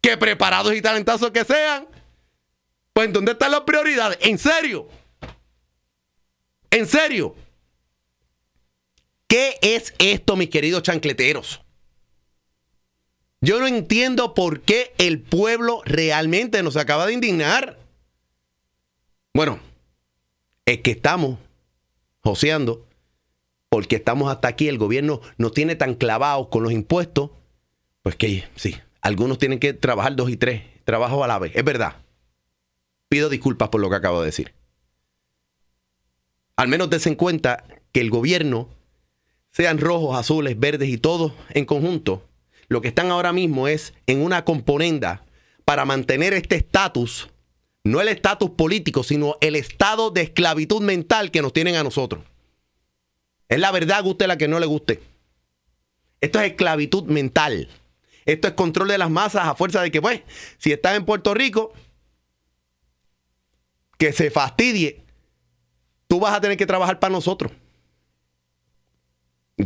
que 0.00 0.16
preparados 0.16 0.74
y 0.74 0.80
talentosos 0.80 1.32
que 1.32 1.44
sean. 1.44 1.88
Pues 2.94 3.12
¿dónde 3.12 3.32
están 3.32 3.50
las 3.50 3.60
prioridades? 3.60 4.16
¿En 4.22 4.38
serio? 4.38 4.88
¿En 6.70 6.86
serio? 6.86 7.36
¿Qué 9.26 9.58
es 9.60 9.92
esto, 9.98 10.36
mis 10.36 10.48
queridos 10.48 10.82
chancleteros? 10.82 11.60
Yo 13.40 13.58
no 13.58 13.66
entiendo 13.66 14.34
por 14.34 14.60
qué 14.60 14.92
el 14.98 15.20
pueblo 15.20 15.80
realmente 15.84 16.62
nos 16.62 16.76
acaba 16.76 17.06
de 17.06 17.14
indignar. 17.14 17.78
Bueno, 19.32 19.60
es 20.66 20.80
que 20.80 20.90
estamos 20.90 21.38
joseando 22.20 22.86
porque 23.70 23.96
estamos 23.96 24.30
hasta 24.30 24.48
aquí, 24.48 24.68
el 24.68 24.78
gobierno 24.78 25.20
nos 25.38 25.52
tiene 25.52 25.76
tan 25.76 25.94
clavados 25.94 26.48
con 26.48 26.64
los 26.64 26.72
impuestos, 26.72 27.30
pues 28.02 28.16
que 28.16 28.44
sí, 28.56 28.76
algunos 29.00 29.38
tienen 29.38 29.60
que 29.60 29.72
trabajar 29.72 30.16
dos 30.16 30.28
y 30.28 30.36
tres 30.36 30.64
trabajos 30.84 31.22
a 31.24 31.28
la 31.28 31.38
vez, 31.38 31.52
es 31.54 31.64
verdad. 31.64 31.96
Pido 33.08 33.28
disculpas 33.28 33.68
por 33.68 33.80
lo 33.80 33.88
que 33.88 33.96
acabo 33.96 34.20
de 34.20 34.26
decir. 34.26 34.52
Al 36.56 36.68
menos 36.68 36.90
des 36.90 37.06
en 37.06 37.14
cuenta 37.14 37.64
que 37.92 38.00
el 38.00 38.10
gobierno, 38.10 38.68
sean 39.52 39.78
rojos, 39.78 40.18
azules, 40.18 40.58
verdes 40.58 40.88
y 40.88 40.98
todos 40.98 41.32
en 41.50 41.64
conjunto, 41.64 42.28
lo 42.70 42.80
que 42.80 42.88
están 42.88 43.10
ahora 43.10 43.32
mismo 43.32 43.68
es 43.68 43.92
en 44.06 44.22
una 44.22 44.44
componenda 44.44 45.24
para 45.64 45.84
mantener 45.84 46.32
este 46.32 46.54
estatus, 46.54 47.28
no 47.82 48.00
el 48.00 48.06
estatus 48.06 48.50
político, 48.50 49.02
sino 49.02 49.36
el 49.40 49.56
estado 49.56 50.12
de 50.12 50.22
esclavitud 50.22 50.80
mental 50.80 51.32
que 51.32 51.42
nos 51.42 51.52
tienen 51.52 51.74
a 51.74 51.82
nosotros. 51.82 52.22
Es 53.48 53.58
la 53.58 53.72
verdad, 53.72 54.04
guste 54.04 54.28
la 54.28 54.38
que 54.38 54.46
no 54.46 54.60
le 54.60 54.66
guste. 54.66 55.02
Esto 56.20 56.38
es 56.40 56.52
esclavitud 56.52 57.04
mental. 57.04 57.68
Esto 58.24 58.46
es 58.46 58.54
control 58.54 58.86
de 58.86 58.98
las 58.98 59.10
masas 59.10 59.48
a 59.48 59.56
fuerza 59.56 59.82
de 59.82 59.90
que, 59.90 60.00
pues, 60.00 60.22
si 60.58 60.70
estás 60.70 60.96
en 60.96 61.04
Puerto 61.04 61.34
Rico, 61.34 61.72
que 63.98 64.12
se 64.12 64.30
fastidie, 64.30 65.02
tú 66.06 66.20
vas 66.20 66.34
a 66.34 66.40
tener 66.40 66.56
que 66.56 66.66
trabajar 66.66 67.00
para 67.00 67.10
nosotros. 67.10 67.50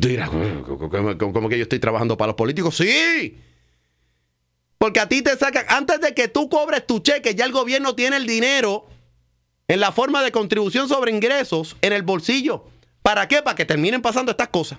Tú 0.01 0.09
dirás, 0.09 0.31
¿cómo, 0.31 1.49
que 1.49 1.59
yo 1.59 1.63
estoy 1.63 1.79
trabajando 1.79 2.17
para 2.17 2.29
los 2.29 2.37
políticos? 2.37 2.77
Sí. 2.77 3.39
Porque 4.79 5.01
a 5.01 5.09
ti 5.09 5.23
te 5.23 5.37
sacan, 5.37 5.65
antes 5.69 6.01
de 6.01 6.15
que 6.15 6.29
tú 6.29 6.49
cobres 6.49 6.87
tu 6.87 6.99
cheque, 6.99 7.35
ya 7.35 7.45
el 7.45 7.53
gobierno 7.53 7.95
tiene 7.95 8.17
el 8.17 8.27
dinero 8.27 8.87
en 9.69 9.81
la 9.81 9.93
forma 9.93 10.23
de 10.23 10.33
contribución 10.33 10.89
sobre 10.89 11.11
ingresos 11.11 11.77
en 11.81 11.93
el 11.93 12.03
bolsillo. 12.03 12.65
¿Para 13.03 13.29
qué? 13.29 13.43
Para 13.43 13.55
que 13.55 13.65
terminen 13.65 14.03
pasando 14.03 14.31
estas 14.31 14.49
cosas. 14.49 14.79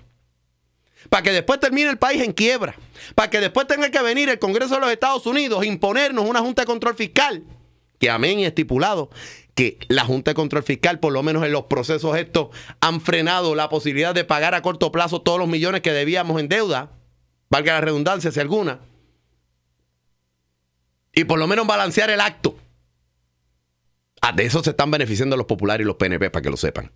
Para 1.10 1.24
que 1.24 1.31
después 1.31 1.60
termine 1.60 1.89
el 1.89 1.98
país 1.98 2.22
en 2.22 2.34
quiebra. 2.34 2.75
Para 3.13 3.29
que 3.29 3.39
después 3.39 3.67
tenga 3.67 3.89
que 3.89 4.01
venir 4.01 4.29
el 4.29 4.39
Congreso 4.39 4.75
de 4.75 4.81
los 4.81 4.91
Estados 4.91 5.25
Unidos 5.25 5.62
a 5.62 5.65
imponernos 5.65 6.27
una 6.27 6.39
Junta 6.39 6.63
de 6.63 6.65
Control 6.65 6.95
Fiscal, 6.95 7.43
que 8.00 8.10
amén 8.10 8.39
y 8.39 8.45
estipulado, 8.45 9.10
que 9.55 9.79
la 9.88 10.05
Junta 10.05 10.31
de 10.31 10.35
Control 10.35 10.63
Fiscal, 10.63 11.00
por 11.00 11.13
lo 11.13 11.24
menos 11.24 11.43
en 11.45 11.53
los 11.53 11.63
procesos 11.63 12.17
estos, 12.17 12.50
han 12.81 13.00
frenado 13.01 13.55
la 13.55 13.69
posibilidad 13.69 14.13
de 14.13 14.25
pagar 14.25 14.53
a 14.53 14.62
corto 14.62 14.91
plazo 14.91 15.21
todos 15.21 15.39
los 15.39 15.47
millones 15.47 15.81
que 15.81 15.93
debíamos 15.93 16.39
en 16.39 16.50
deuda, 16.50 16.91
valga 17.50 17.74
la 17.74 17.81
redundancia 17.81 18.31
si 18.31 18.39
alguna, 18.39 18.81
y 21.13 21.24
por 21.24 21.39
lo 21.39 21.47
menos 21.47 21.65
balancear 21.65 22.09
el 22.09 22.19
acto. 22.19 22.57
Ah, 24.21 24.33
de 24.33 24.45
eso 24.45 24.62
se 24.62 24.71
están 24.71 24.91
beneficiando 24.91 25.38
los 25.38 25.45
populares 25.45 25.85
y 25.85 25.88
los 25.88 25.95
PNP, 25.95 26.29
para 26.29 26.43
que 26.43 26.50
lo 26.50 26.57
sepan. 26.57 26.91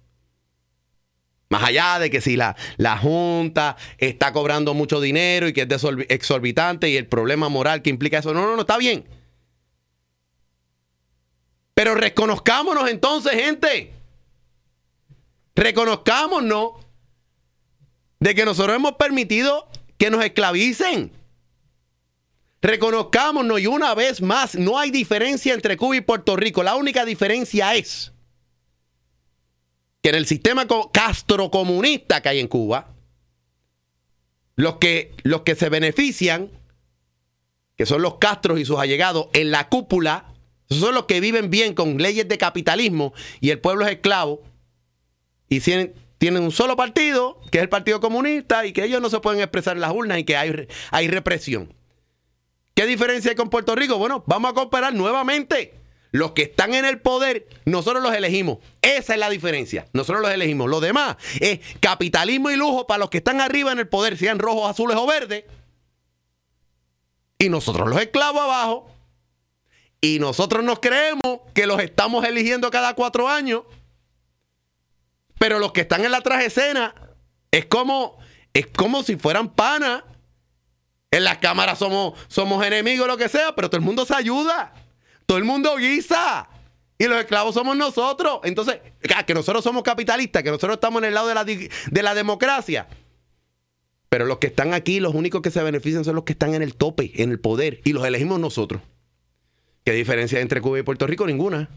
Más 1.47 1.63
allá 1.63 1.97
de 1.97 2.09
que 2.09 2.21
si 2.21 2.35
la, 2.35 2.55
la, 2.77 2.97
Junta 2.97 3.77
está 3.97 4.33
cobrando 4.33 4.73
mucho 4.73 4.99
dinero 4.99 5.47
y 5.47 5.53
que 5.53 5.61
es 5.61 5.85
exorbitante 6.09 6.89
y 6.89 6.97
el 6.97 7.07
problema 7.07 7.49
moral 7.49 7.81
que 7.81 7.89
implica 7.89 8.19
eso, 8.19 8.33
no, 8.33 8.41
no, 8.41 8.55
no, 8.55 8.61
está 8.61 8.77
bien. 8.77 9.05
Pero 11.79 11.95
reconozcámonos 11.95 12.89
entonces, 12.89 13.31
gente. 13.31 13.93
Reconozcámonos 15.55 16.71
de 18.19 18.35
que 18.35 18.43
nosotros 18.43 18.75
hemos 18.75 18.95
permitido 18.95 19.69
que 19.97 20.09
nos 20.09 20.21
esclavicen. 20.25 21.13
Reconozcámonos 22.61 23.61
y 23.61 23.67
una 23.67 23.95
vez 23.95 24.21
más, 24.21 24.55
no 24.55 24.77
hay 24.77 24.91
diferencia 24.91 25.53
entre 25.53 25.77
Cuba 25.77 25.95
y 25.95 26.01
Puerto 26.01 26.35
Rico. 26.35 26.63
La 26.63 26.75
única 26.75 27.05
diferencia 27.05 27.73
es 27.73 28.11
que 30.01 30.09
en 30.09 30.15
el 30.15 30.25
sistema 30.25 30.67
castrocomunista 30.91 32.21
que 32.21 32.27
hay 32.27 32.39
en 32.41 32.49
Cuba, 32.49 32.89
los 34.57 34.79
que, 34.79 35.13
los 35.23 35.43
que 35.43 35.55
se 35.55 35.69
benefician, 35.69 36.51
que 37.77 37.85
son 37.85 38.01
los 38.01 38.15
castros 38.15 38.59
y 38.59 38.65
sus 38.65 38.79
allegados, 38.79 39.27
en 39.31 39.51
la 39.51 39.69
cúpula 39.69 40.28
esos 40.69 40.83
son 40.83 40.93
los 40.93 41.05
que 41.05 41.19
viven 41.19 41.49
bien 41.49 41.73
con 41.73 41.97
leyes 41.97 42.27
de 42.27 42.37
capitalismo 42.37 43.13
y 43.41 43.49
el 43.49 43.59
pueblo 43.59 43.85
es 43.85 43.93
esclavo 43.93 44.43
y 45.49 45.61
tienen, 45.61 46.43
un 46.43 46.51
solo 46.51 46.75
partido, 46.75 47.41
que 47.51 47.57
es 47.57 47.63
el 47.63 47.69
Partido 47.69 47.99
Comunista, 47.99 48.65
y 48.67 48.71
que 48.71 48.83
ellos 48.83 49.01
no 49.01 49.09
se 49.09 49.19
pueden 49.19 49.41
expresar 49.41 49.75
en 49.75 49.81
las 49.81 49.91
urnas 49.91 50.19
y 50.19 50.23
que 50.23 50.37
hay, 50.37 50.67
hay 50.91 51.07
represión. 51.07 51.73
¿Qué 52.75 52.85
diferencia 52.85 53.31
hay 53.31 53.35
con 53.35 53.49
Puerto 53.49 53.75
Rico? 53.75 53.97
Bueno, 53.97 54.23
vamos 54.27 54.51
a 54.51 54.53
comparar 54.53 54.93
nuevamente. 54.93 55.73
Los 56.11 56.31
que 56.31 56.43
están 56.43 56.73
en 56.73 56.85
el 56.85 56.99
poder, 56.99 57.47
nosotros 57.65 58.01
los 58.01 58.13
elegimos. 58.13 58.59
Esa 58.81 59.13
es 59.13 59.19
la 59.19 59.29
diferencia. 59.29 59.87
Nosotros 59.93 60.21
los 60.21 60.31
elegimos. 60.31 60.69
Lo 60.69 60.79
demás 60.79 61.17
es 61.39 61.59
capitalismo 61.79 62.49
y 62.51 62.55
lujo 62.55 62.87
para 62.87 62.99
los 62.99 63.09
que 63.09 63.19
están 63.19 63.41
arriba 63.41 63.71
en 63.71 63.79
el 63.79 63.87
poder, 63.87 64.17
sean 64.17 64.39
rojos, 64.39 64.69
azules 64.69 64.97
o 64.97 65.05
verdes. 65.05 65.45
Y 67.37 67.49
nosotros 67.49 67.87
los 67.89 68.01
esclavos 68.01 68.41
abajo. 68.41 68.98
Y 70.01 70.19
nosotros 70.19 70.63
nos 70.63 70.79
creemos 70.79 71.41
que 71.53 71.67
los 71.67 71.81
estamos 71.81 72.23
eligiendo 72.25 72.71
cada 72.71 72.93
cuatro 72.93 73.27
años. 73.27 73.63
Pero 75.37 75.59
los 75.59 75.71
que 75.71 75.81
están 75.81 76.05
en 76.05 76.11
la 76.11 76.21
traje 76.21 76.45
escena 76.45 76.93
es 77.51 77.65
como, 77.65 78.17
es 78.53 78.67
como 78.67 79.03
si 79.03 79.17
fueran 79.17 79.49
panas. 79.49 80.03
En 81.11 81.23
las 81.23 81.39
cámaras 81.39 81.79
somos, 81.79 82.13
somos 82.27 82.63
enemigos, 82.65 83.07
lo 83.07 83.17
que 83.17 83.29
sea, 83.29 83.55
pero 83.55 83.69
todo 83.69 83.79
el 83.79 83.85
mundo 83.85 84.05
se 84.05 84.13
ayuda. 84.13 84.73
Todo 85.25 85.37
el 85.37 85.43
mundo 85.43 85.75
guisa. 85.75 86.47
Y 86.97 87.05
los 87.05 87.17
esclavos 87.19 87.55
somos 87.55 87.75
nosotros. 87.75 88.41
Entonces, 88.43 88.79
ah, 89.15 89.25
que 89.25 89.33
nosotros 89.33 89.63
somos 89.63 89.83
capitalistas, 89.83 90.43
que 90.43 90.51
nosotros 90.51 90.75
estamos 90.75 91.01
en 91.01 91.07
el 91.07 91.13
lado 91.15 91.27
de 91.27 91.35
la, 91.35 91.43
de 91.43 92.03
la 92.03 92.13
democracia. 92.13 92.87
Pero 94.09 94.25
los 94.25 94.37
que 94.37 94.47
están 94.47 94.73
aquí, 94.73 94.99
los 94.99 95.13
únicos 95.15 95.41
que 95.41 95.51
se 95.51 95.63
benefician 95.63 96.03
son 96.03 96.15
los 96.15 96.25
que 96.25 96.33
están 96.33 96.53
en 96.55 96.61
el 96.61 96.75
tope, 96.75 97.11
en 97.21 97.31
el 97.31 97.39
poder. 97.39 97.81
Y 97.85 97.93
los 97.93 98.05
elegimos 98.05 98.39
nosotros. 98.39 98.81
¿Qué 99.89 99.95
diferencia 99.95 100.39
entre 100.39 100.61
Cuba 100.61 100.77
y 100.77 100.83
Puerto 100.83 101.07
Rico? 101.07 101.25
Ninguna. 101.25 101.67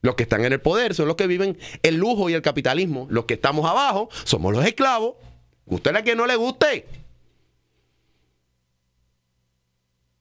Los 0.00 0.14
que 0.14 0.22
están 0.22 0.46
en 0.46 0.54
el 0.54 0.62
poder 0.62 0.94
son 0.94 1.08
los 1.08 1.16
que 1.16 1.26
viven 1.26 1.58
el 1.82 1.96
lujo 1.96 2.30
y 2.30 2.32
el 2.32 2.40
capitalismo. 2.40 3.06
Los 3.10 3.26
que 3.26 3.34
estamos 3.34 3.66
abajo 3.66 4.08
somos 4.24 4.50
los 4.54 4.64
esclavos. 4.64 5.16
Guste 5.66 5.90
a 5.90 6.02
que 6.02 6.16
no 6.16 6.26
le 6.26 6.36
guste. 6.36 6.86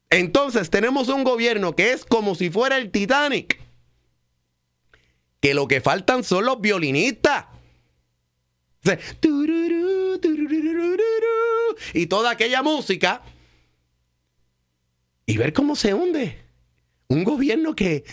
Entonces 0.09 0.69
tenemos 0.69 1.07
un 1.07 1.23
gobierno 1.23 1.77
que 1.77 1.93
es 1.93 2.03
como 2.03 2.35
si 2.35 2.49
fuera 2.49 2.75
el 2.75 2.91
Titanic. 2.91 3.57
Que 5.39 5.53
lo 5.53 5.69
que 5.69 5.79
faltan 5.79 6.25
son 6.25 6.43
los 6.43 6.59
violinistas. 6.59 7.45
Y 11.93 12.07
toda 12.07 12.31
aquella 12.31 12.61
música. 12.63 13.21
Y 15.25 15.37
ver 15.37 15.53
cómo 15.53 15.77
se 15.77 15.93
hunde. 15.93 16.46
Un 17.09 17.23
gobierno 17.23 17.73
que, 17.73 18.03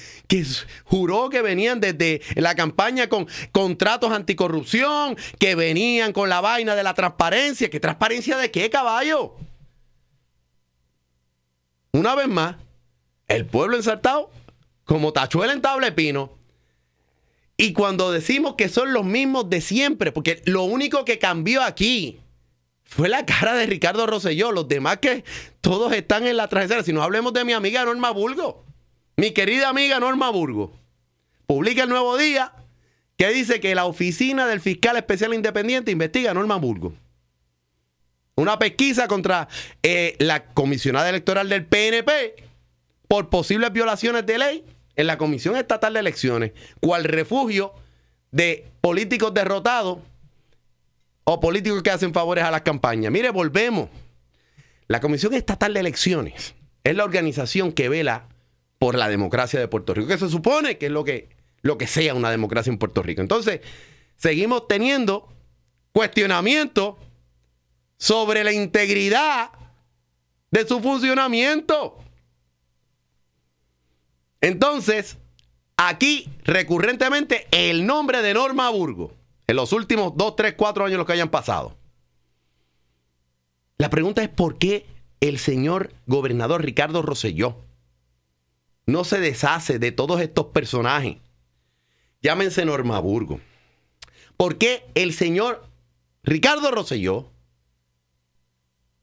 juró 0.84 1.28
que 1.28 1.42
venían 1.42 1.80
desde 1.80 2.20
la 2.36 2.54
campaña 2.54 3.08
con 3.08 3.26
contratos 3.50 4.12
anticorrupción, 4.12 5.16
que 5.40 5.56
venían 5.56 6.12
con 6.12 6.28
la 6.28 6.40
vaina 6.40 6.76
de 6.76 6.84
la 6.84 6.94
transparencia. 6.94 7.70
¿Qué 7.70 7.80
transparencia 7.80 8.36
de 8.36 8.52
qué, 8.52 8.70
caballo? 8.70 9.34
Una 11.92 12.14
vez 12.14 12.28
más, 12.28 12.56
el 13.26 13.46
pueblo 13.46 13.76
ensartado 13.76 14.30
como 14.84 15.12
tachuela 15.12 15.52
en 15.52 15.62
tabla 15.62 15.86
de 15.86 15.92
pino. 15.92 16.38
Y 17.56 17.72
cuando 17.72 18.12
decimos 18.12 18.54
que 18.56 18.68
son 18.68 18.92
los 18.92 19.04
mismos 19.04 19.50
de 19.50 19.60
siempre, 19.60 20.12
porque 20.12 20.42
lo 20.44 20.64
único 20.64 21.04
que 21.04 21.18
cambió 21.18 21.62
aquí 21.62 22.20
fue 22.84 23.08
la 23.08 23.26
cara 23.26 23.54
de 23.54 23.66
Ricardo 23.66 24.06
Rosselló. 24.06 24.52
Los 24.52 24.68
demás 24.68 24.98
que 24.98 25.24
todos 25.60 25.92
están 25.92 26.26
en 26.26 26.36
la 26.36 26.48
trasera. 26.48 26.82
Si 26.84 26.92
nos 26.92 27.02
hablemos 27.02 27.32
de 27.32 27.44
mi 27.44 27.52
amiga 27.52 27.84
Norma 27.84 28.10
Burgo, 28.10 28.63
mi 29.16 29.32
querida 29.32 29.68
amiga 29.68 30.00
Norma 30.00 30.30
Burgo, 30.30 30.72
publica 31.46 31.84
el 31.84 31.88
nuevo 31.88 32.16
día 32.16 32.52
que 33.16 33.28
dice 33.28 33.60
que 33.60 33.74
la 33.74 33.86
oficina 33.86 34.46
del 34.46 34.60
fiscal 34.60 34.96
especial 34.96 35.34
independiente 35.34 35.90
investiga 35.90 36.32
a 36.32 36.34
Norma 36.34 36.56
Burgo. 36.56 36.94
Una 38.36 38.58
pesquisa 38.58 39.06
contra 39.06 39.48
eh, 39.82 40.16
la 40.18 40.46
comisionada 40.46 41.08
electoral 41.08 41.48
del 41.48 41.64
PNP 41.64 42.34
por 43.06 43.28
posibles 43.28 43.72
violaciones 43.72 44.26
de 44.26 44.38
ley 44.38 44.64
en 44.96 45.06
la 45.06 45.18
Comisión 45.18 45.56
Estatal 45.56 45.94
de 45.94 46.00
Elecciones, 46.00 46.52
cual 46.80 47.04
refugio 47.04 47.72
de 48.32 48.66
políticos 48.80 49.32
derrotados 49.32 49.98
o 51.22 51.40
políticos 51.40 51.82
que 51.82 51.90
hacen 51.90 52.12
favores 52.12 52.42
a 52.44 52.50
las 52.50 52.62
campañas. 52.62 53.12
Mire, 53.12 53.30
volvemos. 53.30 53.88
La 54.88 55.00
Comisión 55.00 55.32
Estatal 55.34 55.72
de 55.72 55.80
Elecciones 55.80 56.54
es 56.82 56.96
la 56.96 57.04
organización 57.04 57.72
que 57.72 57.88
vela 57.88 58.26
por 58.84 58.96
la 58.96 59.08
democracia 59.08 59.58
de 59.58 59.66
Puerto 59.66 59.94
Rico, 59.94 60.08
que 60.08 60.18
se 60.18 60.28
supone 60.28 60.76
que 60.76 60.84
es 60.84 60.92
lo 60.92 61.04
que, 61.04 61.30
lo 61.62 61.78
que 61.78 61.86
sea 61.86 62.12
una 62.12 62.30
democracia 62.30 62.70
en 62.70 62.76
Puerto 62.76 63.02
Rico. 63.02 63.22
Entonces, 63.22 63.62
seguimos 64.18 64.68
teniendo 64.68 65.32
cuestionamientos 65.92 66.96
sobre 67.96 68.44
la 68.44 68.52
integridad 68.52 69.52
de 70.50 70.68
su 70.68 70.82
funcionamiento. 70.82 71.96
Entonces, 74.42 75.16
aquí 75.78 76.28
recurrentemente 76.42 77.46
el 77.52 77.86
nombre 77.86 78.20
de 78.20 78.34
Norma 78.34 78.68
Burgo 78.68 79.14
en 79.46 79.56
los 79.56 79.72
últimos 79.72 80.14
2, 80.14 80.36
3, 80.36 80.54
4 80.58 80.84
años 80.84 80.98
los 80.98 81.06
que 81.06 81.14
hayan 81.14 81.30
pasado. 81.30 81.74
La 83.78 83.88
pregunta 83.88 84.22
es 84.22 84.28
por 84.28 84.58
qué 84.58 84.84
el 85.20 85.38
señor 85.38 85.94
gobernador 86.04 86.62
Ricardo 86.62 87.00
Rosselló 87.00 87.63
no 88.86 89.04
se 89.04 89.20
deshace 89.20 89.78
de 89.78 89.92
todos 89.92 90.20
estos 90.20 90.46
personajes. 90.46 91.16
Llámense 92.20 92.64
Norma 92.64 92.98
Burgo. 93.00 93.40
¿Por 94.36 94.58
qué 94.58 94.86
el 94.94 95.12
señor 95.12 95.68
Ricardo 96.22 96.70
Rosselló 96.70 97.30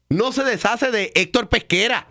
no 0.08 0.32
se 0.32 0.44
deshace 0.44 0.90
de 0.90 1.12
Héctor 1.14 1.48
Pesquera? 1.48 2.06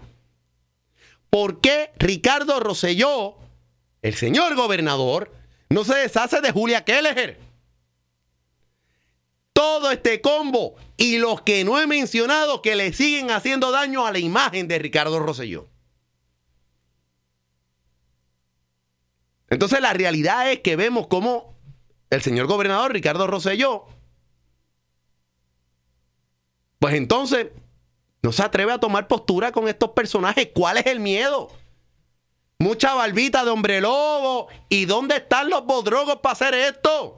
¿Por 1.30 1.62
qué 1.62 1.92
Ricardo 1.98 2.60
Rosselló, 2.60 3.38
el 4.02 4.16
señor 4.16 4.56
gobernador, 4.56 5.32
no 5.70 5.86
se 5.86 5.96
deshace 5.96 6.42
de 6.42 6.52
Julia 6.52 6.84
Kelleher? 6.84 7.40
Todo 9.54 9.92
este 9.92 10.22
combo 10.22 10.76
y 10.98 11.20
los 11.20 11.42
que 11.42 11.64
no 11.64 11.80
he 11.80 11.88
mencionado 11.88 12.62
que 12.62 12.76
le 12.76 12.92
siguen 12.94 13.32
haciendo 13.32 13.72
daño 13.72 14.06
a 14.06 14.12
la 14.12 14.20
imagen 14.20 14.68
de 14.68 14.80
Ricardo 14.80 15.20
Rosselló. 15.20 15.71
Entonces 19.52 19.82
la 19.82 19.92
realidad 19.92 20.50
es 20.50 20.62
que 20.62 20.78
vemos 20.78 21.08
cómo 21.08 21.54
el 22.10 22.22
señor 22.22 22.48
gobernador 22.48 22.94
Ricardo 22.94 23.28
Rosselló, 23.28 23.86
pues 26.80 26.96
entonces 26.96 27.50
no 28.24 28.32
se 28.32 28.44
atreve 28.44 28.72
a 28.72 28.80
tomar 28.80 29.08
postura 29.08 29.52
con 29.52 29.68
estos 29.68 29.90
personajes. 29.92 30.50
¿Cuál 30.56 30.78
es 30.78 30.86
el 30.86 31.02
miedo? 31.02 31.50
Mucha 32.60 32.94
barbita 32.94 33.44
de 33.44 33.52
hombre 33.52 33.82
lobo. 33.82 34.48
¿Y 34.70 34.86
dónde 34.86 35.18
están 35.18 35.50
los 35.50 35.66
bodrogos 35.66 36.18
para 36.18 36.34
hacer 36.34 36.54
esto? 36.54 37.18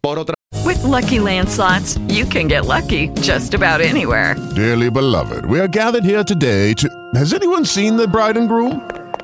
Por 0.00 0.18
otra 0.18 0.34
With 0.64 0.82
Lucky 0.84 1.18
Land 1.18 1.48
slots, 1.48 1.98
you 2.06 2.24
can 2.24 2.46
get 2.46 2.66
lucky 2.66 3.08
just 3.20 3.54
about 3.54 3.80
anywhere. 3.80 4.36
Dearly 4.54 4.90
beloved, 4.90 5.44
we 5.46 5.58
are 5.58 5.68
gathered 5.68 6.04
here 6.04 6.22
today 6.22 6.72
to. 6.74 6.88
Has 7.14 7.32
anyone 7.32 7.64
seen 7.64 7.96
the 7.96 8.06
bride 8.06 8.36
and 8.36 8.48
groom? 8.48 8.99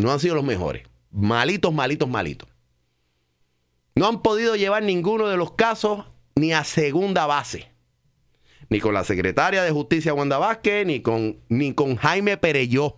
no 0.00 0.12
han 0.12 0.20
sido 0.20 0.34
los 0.34 0.44
mejores. 0.44 0.86
Malitos, 1.10 1.72
malitos, 1.72 2.08
malitos. 2.08 2.48
No 3.94 4.06
han 4.06 4.22
podido 4.22 4.56
llevar 4.56 4.82
ninguno 4.82 5.28
de 5.28 5.36
los 5.36 5.52
casos 5.52 6.06
ni 6.34 6.52
a 6.52 6.64
segunda 6.64 7.26
base. 7.26 7.70
Ni 8.68 8.80
con 8.80 8.94
la 8.94 9.04
secretaria 9.04 9.62
de 9.62 9.70
Justicia 9.70 10.14
Wanda 10.14 10.38
Vázquez, 10.38 10.86
ni 10.86 11.00
con, 11.00 11.40
ni 11.48 11.74
con 11.74 11.96
Jaime 11.96 12.36
Pereyó. 12.36 12.96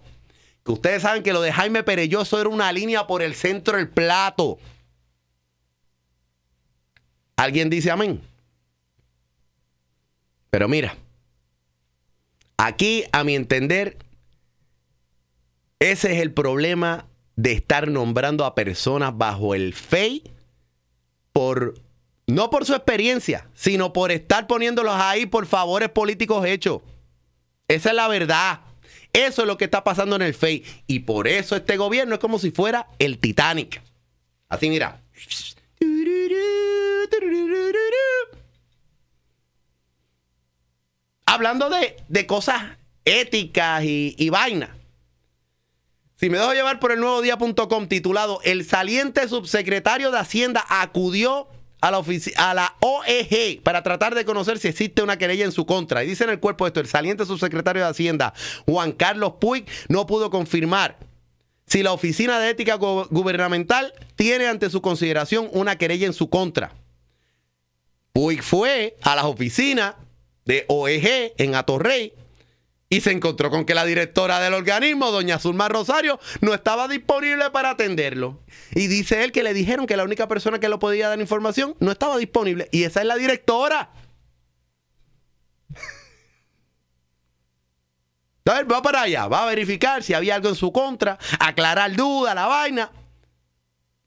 Que 0.65 0.73
ustedes 0.73 1.03
saben 1.03 1.23
que 1.23 1.33
lo 1.33 1.41
de 1.41 1.53
Jaime 1.53 1.83
Pereyó 1.83 2.23
eso 2.23 2.41
era 2.41 2.49
una 2.49 2.71
línea 2.73 3.07
por 3.07 3.23
el 3.23 3.35
centro 3.35 3.79
del 3.79 3.89
plato. 3.89 4.59
¿Alguien 7.37 7.71
dice 7.71 7.91
amén? 7.91 8.21
Pero 10.51 10.69
mira, 10.69 10.97
aquí 12.59 13.05
a 13.11 13.25
mi 13.25 13.35
entender, 13.35 13.97
ese 15.83 16.13
es 16.13 16.23
el 16.23 16.33
problema 16.33 17.09
de 17.35 17.51
estar 17.51 17.89
nombrando 17.89 18.45
a 18.45 18.55
personas 18.55 19.19
bajo 19.19 19.57
el 19.57 19.75
FEI 19.75 20.23
por 21.33 21.75
no 22.29 22.51
por 22.51 22.65
su 22.65 22.75
experiencia, 22.75 23.49
sino 23.55 23.93
por 23.93 24.13
estar 24.13 24.47
poniéndolos 24.47 24.95
ahí 24.95 25.27
por 25.27 25.45
favores 25.47 25.89
políticos 25.89 26.47
hechos. 26.47 26.83
Esa 27.67 27.91
es 27.91 27.97
la 27.97 28.07
verdad. 28.07 28.61
Eso 29.13 29.43
es 29.43 29.49
lo 29.49 29.59
que 29.59 29.65
está 29.65 29.83
pasando 29.83 30.15
en 30.15 30.23
el 30.23 30.35
FEI. 30.35 30.65
Y 30.87 31.01
por 31.01 31.27
eso 31.27 31.57
este 31.57 31.77
gobierno 31.77 32.15
es 32.15 32.21
como 32.21 32.39
si 32.39 32.53
fuera 32.53 32.87
el 33.01 33.19
Titanic. 33.19 33.83
Así 34.49 34.71
mira. 34.71 35.03
Hablando 41.27 41.71
de, 41.71 41.97
de 42.09 42.27
cosas 42.29 42.63
éticas 43.05 43.83
y, 43.83 44.15
y 44.17 44.31
vainas. 44.31 44.82
Si 46.23 46.31
me 46.31 46.39
dejo 46.39 46.53
llevar 46.53 46.79
por 46.79 46.93
el 46.93 47.01
nuevo 47.01 47.21
día.com 47.21 47.89
titulado 47.89 48.39
El 48.45 48.65
saliente 48.65 49.27
subsecretario 49.27 50.13
de 50.13 50.21
Hacienda 50.21 50.65
acudió 50.69 51.49
a 51.81 51.91
la, 51.91 52.01
a 52.37 52.55
la 52.55 52.77
OEG 52.79 53.61
para 53.65 53.83
tratar 53.83 54.15
de 54.15 54.25
conocer 54.25 54.61
si 54.61 54.69
existe 54.69 55.03
una 55.03 55.19
querella 55.19 55.45
en 55.45 55.51
su 55.51 55.67
contra. 55.67 56.05
Y 56.05 56.07
dice 56.07 56.23
en 56.23 56.31
el 56.31 56.39
cuerpo 56.39 56.69
esto, 56.69 56.79
el 56.79 56.87
saliente 56.87 57.27
subsecretario 57.27 57.83
de 57.83 57.89
Hacienda, 57.89 58.35
Juan 58.67 58.93
Carlos 58.93 59.33
Puig, 59.41 59.67
no 59.89 60.07
pudo 60.07 60.31
confirmar 60.31 60.97
si 61.67 61.83
la 61.83 61.91
Oficina 61.91 62.39
de 62.39 62.51
Ética 62.51 62.79
Gu- 62.79 63.09
Gubernamental 63.11 63.93
tiene 64.15 64.47
ante 64.47 64.71
su 64.71 64.81
consideración 64.81 65.49
una 65.51 65.75
querella 65.77 66.07
en 66.07 66.13
su 66.13 66.31
contra. 66.31 66.73
Puig 68.13 68.43
fue 68.45 68.97
a 69.03 69.17
las 69.17 69.25
oficinas 69.25 69.97
de 70.45 70.67
OEG 70.69 71.33
en 71.37 71.57
Atorrey 71.57 72.15
y 72.93 73.01
se 73.01 73.11
encontró 73.11 73.49
con 73.49 73.65
que 73.65 73.75
la 73.75 73.87
directora 73.87 74.39
del 74.39 74.53
organismo, 74.53 75.11
doña 75.11 75.39
Zulma 75.39 75.67
Rosario, 75.67 76.21
no 76.43 76.53
estaba 76.53 76.89
disponible 76.89 77.51
para 77.51 77.71
atenderlo. 77.71 78.43
Y 78.75 78.87
dice 78.87 79.25
él 79.25 79.33
que 79.33 79.43
le 79.43 79.55
dijeron 79.55 79.87
que 79.87 79.97
la 79.97 80.05
única 80.05 80.29
persona 80.29 80.61
que 80.61 80.69
lo 80.69 80.79
podía 80.79 81.09
dar 81.09 81.19
información 81.19 81.75
no 81.81 81.91
estaba 81.91 82.19
disponible. 82.19 82.69
Y 82.71 82.83
esa 82.83 83.01
es 83.01 83.07
la 83.07 83.17
directora. 83.17 83.93
Entonces 88.45 88.67
va 88.71 88.83
para 88.83 89.01
allá, 89.01 89.27
va 89.27 89.45
a 89.45 89.47
verificar 89.47 90.03
si 90.03 90.13
había 90.13 90.35
algo 90.35 90.51
en 90.51 90.55
su 90.55 90.71
contra, 90.71 91.19
aclarar 91.41 91.97
duda, 91.97 92.35
la 92.35 92.45
vaina. 92.45 92.93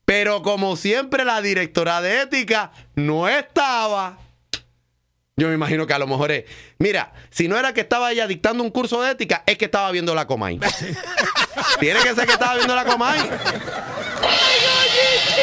Pero 0.06 0.44
como 0.44 0.76
siempre 0.76 1.26
la 1.26 1.42
directora 1.42 2.02
de 2.02 2.22
ética 2.22 2.72
no 2.94 3.28
estaba. 3.28 4.25
Yo 5.38 5.50
me 5.50 5.54
imagino 5.54 5.86
que 5.86 5.94
a 5.94 6.00
lo 6.00 6.08
mejor 6.08 6.32
es. 6.32 6.46
Mira, 6.80 7.12
si 7.30 7.50
no 7.50 7.58
era 7.58 7.74
que 7.74 7.82
estaba 7.82 8.10
ella 8.12 8.26
dictando 8.26 8.64
un 8.64 8.70
curso 8.72 9.02
de 9.02 9.12
ética, 9.12 9.44
es 9.46 9.58
que 9.58 9.66
estaba 9.66 9.92
viendo 9.92 10.16
la 10.16 10.26
Comay. 10.28 10.60
Tiene 11.80 12.00
que 12.02 12.16
ser 12.16 12.26
que 12.26 12.34
estaba 12.34 12.56
viendo 12.56 12.74
la 12.74 12.86
Comay. 12.86 13.20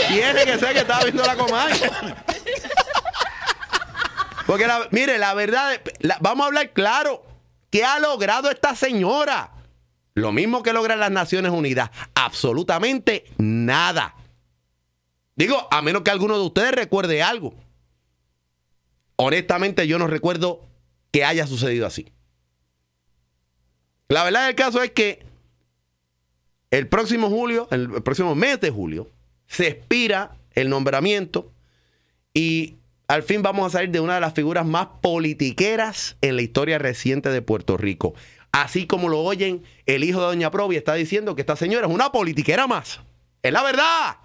Tiene 0.08 0.44
que 0.46 0.58
ser 0.58 0.72
que 0.72 0.78
estaba 0.80 1.02
viendo 1.04 1.22
la 1.26 1.36
Comay. 1.36 1.72
Porque, 4.46 4.66
la- 4.66 4.88
mire, 4.92 5.18
la 5.18 5.34
verdad, 5.34 5.80
la- 6.00 6.16
vamos 6.20 6.44
a 6.44 6.46
hablar 6.48 6.72
claro. 6.72 7.24
¿Qué 7.70 7.84
ha 7.84 7.98
logrado 7.98 8.50
esta 8.50 8.74
señora? 8.74 9.50
Lo 10.14 10.32
mismo 10.32 10.62
que 10.62 10.72
logran 10.72 11.00
las 11.00 11.10
Naciones 11.10 11.52
Unidas. 11.52 11.90
Absolutamente 12.14 13.24
nada. 13.38 14.14
Digo, 15.36 15.68
a 15.70 15.80
menos 15.82 16.02
que 16.02 16.10
alguno 16.10 16.38
de 16.38 16.44
ustedes 16.44 16.72
recuerde 16.72 17.22
algo. 17.22 17.54
Honestamente, 19.16 19.86
yo 19.86 19.98
no 19.98 20.06
recuerdo 20.06 20.66
que 21.10 21.24
haya 21.24 21.46
sucedido 21.46 21.86
así. 21.86 22.12
La 24.08 24.24
verdad 24.24 24.46
del 24.46 24.54
caso 24.54 24.82
es 24.82 24.90
que 24.90 25.24
el 26.70 26.88
próximo 26.88 27.28
julio, 27.28 27.68
el 27.70 28.02
próximo 28.02 28.34
mes 28.34 28.60
de 28.60 28.70
julio, 28.70 29.08
se 29.46 29.68
expira 29.68 30.36
el 30.54 30.70
nombramiento 30.70 31.52
y 32.34 32.76
al 33.08 33.22
fin 33.22 33.42
vamos 33.42 33.66
a 33.66 33.78
salir 33.78 33.90
de 33.90 34.00
una 34.00 34.14
de 34.14 34.20
las 34.22 34.32
figuras 34.32 34.64
más 34.64 34.88
politiqueras 35.02 36.16
en 36.22 36.36
la 36.36 36.42
historia 36.42 36.78
reciente 36.78 37.28
de 37.28 37.42
Puerto 37.42 37.76
Rico. 37.76 38.14
Así 38.52 38.86
como 38.86 39.08
lo 39.08 39.20
oyen, 39.20 39.62
el 39.86 40.04
hijo 40.04 40.20
de 40.20 40.26
Doña 40.26 40.50
Provi 40.50 40.76
está 40.76 40.94
diciendo 40.94 41.34
que 41.34 41.42
esta 41.42 41.56
señora 41.56 41.86
es 41.86 41.92
una 41.92 42.12
politiquera 42.12 42.66
más. 42.66 43.00
Es 43.42 43.52
la 43.52 43.62
verdad. 43.62 44.16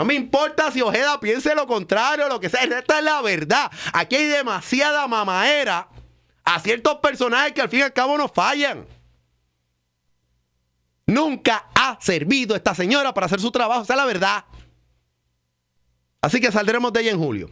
No 0.00 0.06
me 0.06 0.14
importa 0.14 0.72
si 0.72 0.80
Ojeda 0.80 1.20
piense 1.20 1.54
lo 1.54 1.66
contrario, 1.66 2.26
lo 2.26 2.40
que 2.40 2.48
sea. 2.48 2.62
Esta 2.62 2.98
es 3.00 3.04
la 3.04 3.20
verdad. 3.20 3.70
Aquí 3.92 4.16
hay 4.16 4.28
demasiada 4.28 5.06
mamaera 5.06 5.88
a 6.42 6.58
ciertos 6.58 7.00
personajes 7.00 7.52
que 7.52 7.60
al 7.60 7.68
fin 7.68 7.80
y 7.80 7.82
al 7.82 7.92
cabo 7.92 8.16
no 8.16 8.26
fallan. 8.26 8.86
Nunca 11.04 11.66
ha 11.74 11.98
servido 12.00 12.56
esta 12.56 12.74
señora 12.74 13.12
para 13.12 13.26
hacer 13.26 13.40
su 13.40 13.50
trabajo. 13.50 13.82
Esa 13.82 13.92
es 13.92 13.96
la 13.98 14.06
verdad. 14.06 14.44
Así 16.22 16.40
que 16.40 16.50
saldremos 16.50 16.94
de 16.94 17.02
ella 17.02 17.10
en 17.10 17.18
julio. 17.18 17.50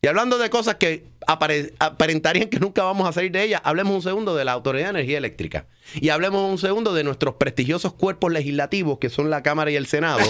Y 0.00 0.06
hablando 0.06 0.38
de 0.38 0.48
cosas 0.48 0.76
que 0.76 1.06
apare- 1.28 1.72
aparentarían 1.78 2.48
que 2.48 2.58
nunca 2.58 2.82
vamos 2.82 3.08
a 3.08 3.12
salir 3.12 3.30
de 3.30 3.44
ella, 3.44 3.60
hablemos 3.62 3.94
un 3.94 4.02
segundo 4.02 4.34
de 4.34 4.44
la 4.44 4.52
Autoridad 4.52 4.86
de 4.86 4.90
Energía 4.90 5.18
Eléctrica. 5.18 5.66
Y 5.94 6.08
hablemos 6.08 6.50
un 6.50 6.58
segundo 6.58 6.92
de 6.94 7.04
nuestros 7.04 7.34
prestigiosos 7.36 7.92
cuerpos 7.94 8.32
legislativos, 8.32 8.98
que 8.98 9.08
son 9.10 9.30
la 9.30 9.42
Cámara 9.42 9.70
y 9.70 9.76
el 9.76 9.86
Senado. 9.86 10.20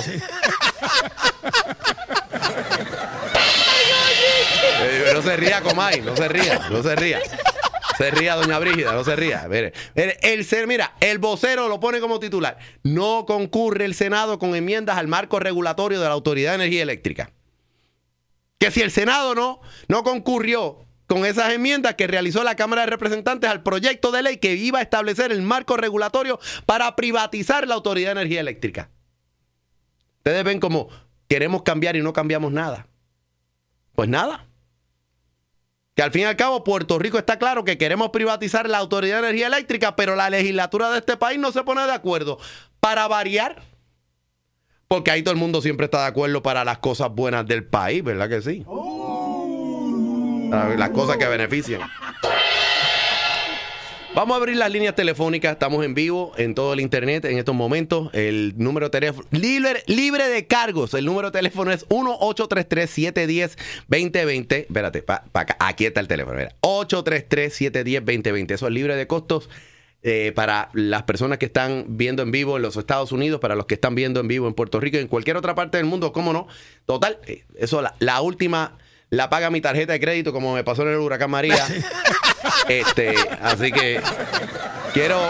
No 5.15 5.23
se 5.23 5.37
ría, 5.37 5.61
Comay, 5.63 6.01
no 6.03 6.15
se 6.17 6.29
ría, 6.29 6.69
no 6.71 6.83
se 6.83 6.95
ría. 6.97 7.21
Se 7.97 8.11
ría, 8.13 8.37
doña 8.37 8.59
Brígida, 8.61 8.93
no 8.93 9.03
se 9.03 9.17
ría. 9.17 9.47
Mire, 9.49 9.73
mire, 9.97 10.17
el 10.23 10.45
ser, 10.45 10.69
mira, 10.69 10.95
el 11.01 11.19
vocero 11.19 11.69
lo 11.69 11.81
pone 11.81 11.99
como 11.99 12.21
titular. 12.21 12.57
No 12.85 13.25
concurre 13.27 13.85
el 13.85 13.95
Senado 13.95 14.39
con 14.39 14.55
enmiendas 14.55 14.97
al 14.99 15.09
marco 15.09 15.41
regulatorio 15.41 15.99
de 16.01 16.07
la 16.07 16.13
Autoridad 16.13 16.53
de 16.53 16.57
Energía 16.57 16.83
Eléctrica. 16.85 17.33
Que 18.59 18.71
si 18.71 18.83
el 18.83 18.93
Senado 18.93 19.35
no, 19.35 19.61
no 19.89 20.05
concurrió 20.05 20.87
con 21.09 21.25
esas 21.25 21.53
enmiendas 21.53 21.95
que 21.97 22.07
realizó 22.07 22.45
la 22.45 22.55
Cámara 22.55 22.83
de 22.83 22.89
Representantes 22.89 23.51
al 23.51 23.63
proyecto 23.63 24.13
de 24.13 24.23
ley 24.23 24.37
que 24.37 24.55
iba 24.55 24.79
a 24.79 24.83
establecer 24.83 25.33
el 25.33 25.43
marco 25.43 25.77
regulatorio 25.77 26.39
para 26.67 26.95
privatizar 26.95 27.67
la 27.67 27.75
Autoridad 27.75 28.09
de 28.09 28.21
Energía 28.21 28.41
Eléctrica. 28.41 28.91
Ustedes 30.19 30.45
ven 30.45 30.61
como 30.61 30.89
queremos 31.27 31.63
cambiar 31.63 31.97
y 31.97 32.03
no 32.03 32.13
cambiamos 32.13 32.53
nada. 32.53 32.87
Pues 33.95 34.09
nada. 34.09 34.47
Que 35.97 36.03
al 36.03 36.13
fin 36.13 36.23
y 36.23 36.25
al 36.27 36.37
cabo 36.37 36.63
Puerto 36.63 36.99
Rico 36.99 37.19
está 37.19 37.39
claro 37.39 37.65
que 37.65 37.79
queremos 37.79 38.11
privatizar 38.11 38.69
la 38.69 38.79
Autoridad 38.79 39.23
de 39.23 39.29
Energía 39.29 39.47
Eléctrica, 39.49 39.97
pero 39.97 40.15
la 40.15 40.31
legislatura 40.31 40.91
de 40.91 40.99
este 40.99 41.17
país 41.17 41.41
no 41.41 41.53
se 41.53 41.65
pone 41.65 41.85
de 41.87 41.93
acuerdo. 41.93 42.39
Para 42.81 43.09
variar. 43.09 43.63
Porque 44.87 45.11
ahí 45.11 45.23
todo 45.23 45.33
el 45.33 45.41
mundo 45.41 45.63
siempre 45.63 45.87
está 45.87 46.03
de 46.03 46.09
acuerdo 46.09 46.43
para 46.43 46.65
las 46.65 46.79
cosas 46.79 47.11
buenas 47.11 47.47
del 47.47 47.65
país, 47.65 48.05
¿verdad 48.05 48.29
que 48.29 48.43
sí? 48.43 48.65
Las 50.51 50.91
cosas 50.91 51.17
que 51.17 51.27
benefician. 51.27 51.81
Vamos 54.15 54.35
a 54.35 54.39
abrir 54.39 54.57
las 54.57 54.71
líneas 54.73 54.95
telefónicas. 54.95 55.53
Estamos 55.53 55.85
en 55.85 55.95
vivo 55.95 56.33
en 56.39 56.55
todo 56.55 56.73
el 56.73 56.81
internet 56.81 57.25
en 57.27 57.39
estos 57.39 57.55
momentos. 57.55 58.09
El 58.15 58.55
número 58.57 58.87
de 58.87 58.91
teléfono 58.91 59.29
libre, 59.31 59.83
libre 59.87 60.27
de 60.29 60.47
cargos. 60.47 60.95
El 60.95 61.05
número 61.05 61.31
de 61.31 61.39
teléfono 61.39 61.71
es 61.71 61.87
1-833-710-2020. 61.89 64.53
Espérate, 64.67 65.03
pa- 65.03 65.25
pa 65.31 65.41
acá. 65.41 65.57
aquí 65.61 65.85
está 65.87 66.01
el 66.01 66.09
teléfono. 66.09 66.37
mira. 66.37 66.55
833-710-2020. 66.63 68.55
Eso 68.55 68.67
es 68.67 68.73
libre 68.73 68.97
de 68.97 69.07
costos. 69.07 69.49
eh, 70.05 70.31
para 70.35 70.69
las 70.75 71.03
personas 71.03 71.39
que 71.39 71.47
están 71.47 71.85
viendo 71.89 72.23
en 72.23 72.31
vivo 72.31 72.55
en 72.57 72.63
los 72.63 72.77
Estados 72.77 73.11
Unidos, 73.11 73.41
para 73.41 73.57
los 73.57 73.67
que 73.67 73.75
están 73.75 73.97
viendo 73.97 74.21
en 74.21 74.29
vivo 74.29 74.47
en 74.47 74.55
Puerto 74.55 74.79
Rico 74.79 74.97
y 74.97 75.01
en 75.01 75.09
cualquier 75.09 75.37
otra 75.37 75.57
parte 75.57 75.77
del 75.77 75.87
mundo, 75.87 76.13
¿cómo 76.13 76.33
no? 76.33 76.47
Total, 76.87 77.19
eh, 77.27 77.43
eso 77.57 77.83
la, 77.83 77.97
la 77.99 78.21
última 78.21 78.79
la 79.11 79.31
paga 79.31 79.51
mi 79.51 79.61
tarjeta 79.61 79.93
de 79.93 80.01
crédito 80.01 80.33
como 80.33 80.55
me 80.55 80.65
pasó 80.65 80.83
en 80.83 80.89
el 80.89 80.97
huracán 80.97 81.31
María. 81.31 81.67
Este, 82.69 83.15
así 83.43 83.73
que 83.73 84.01
quiero 84.93 85.21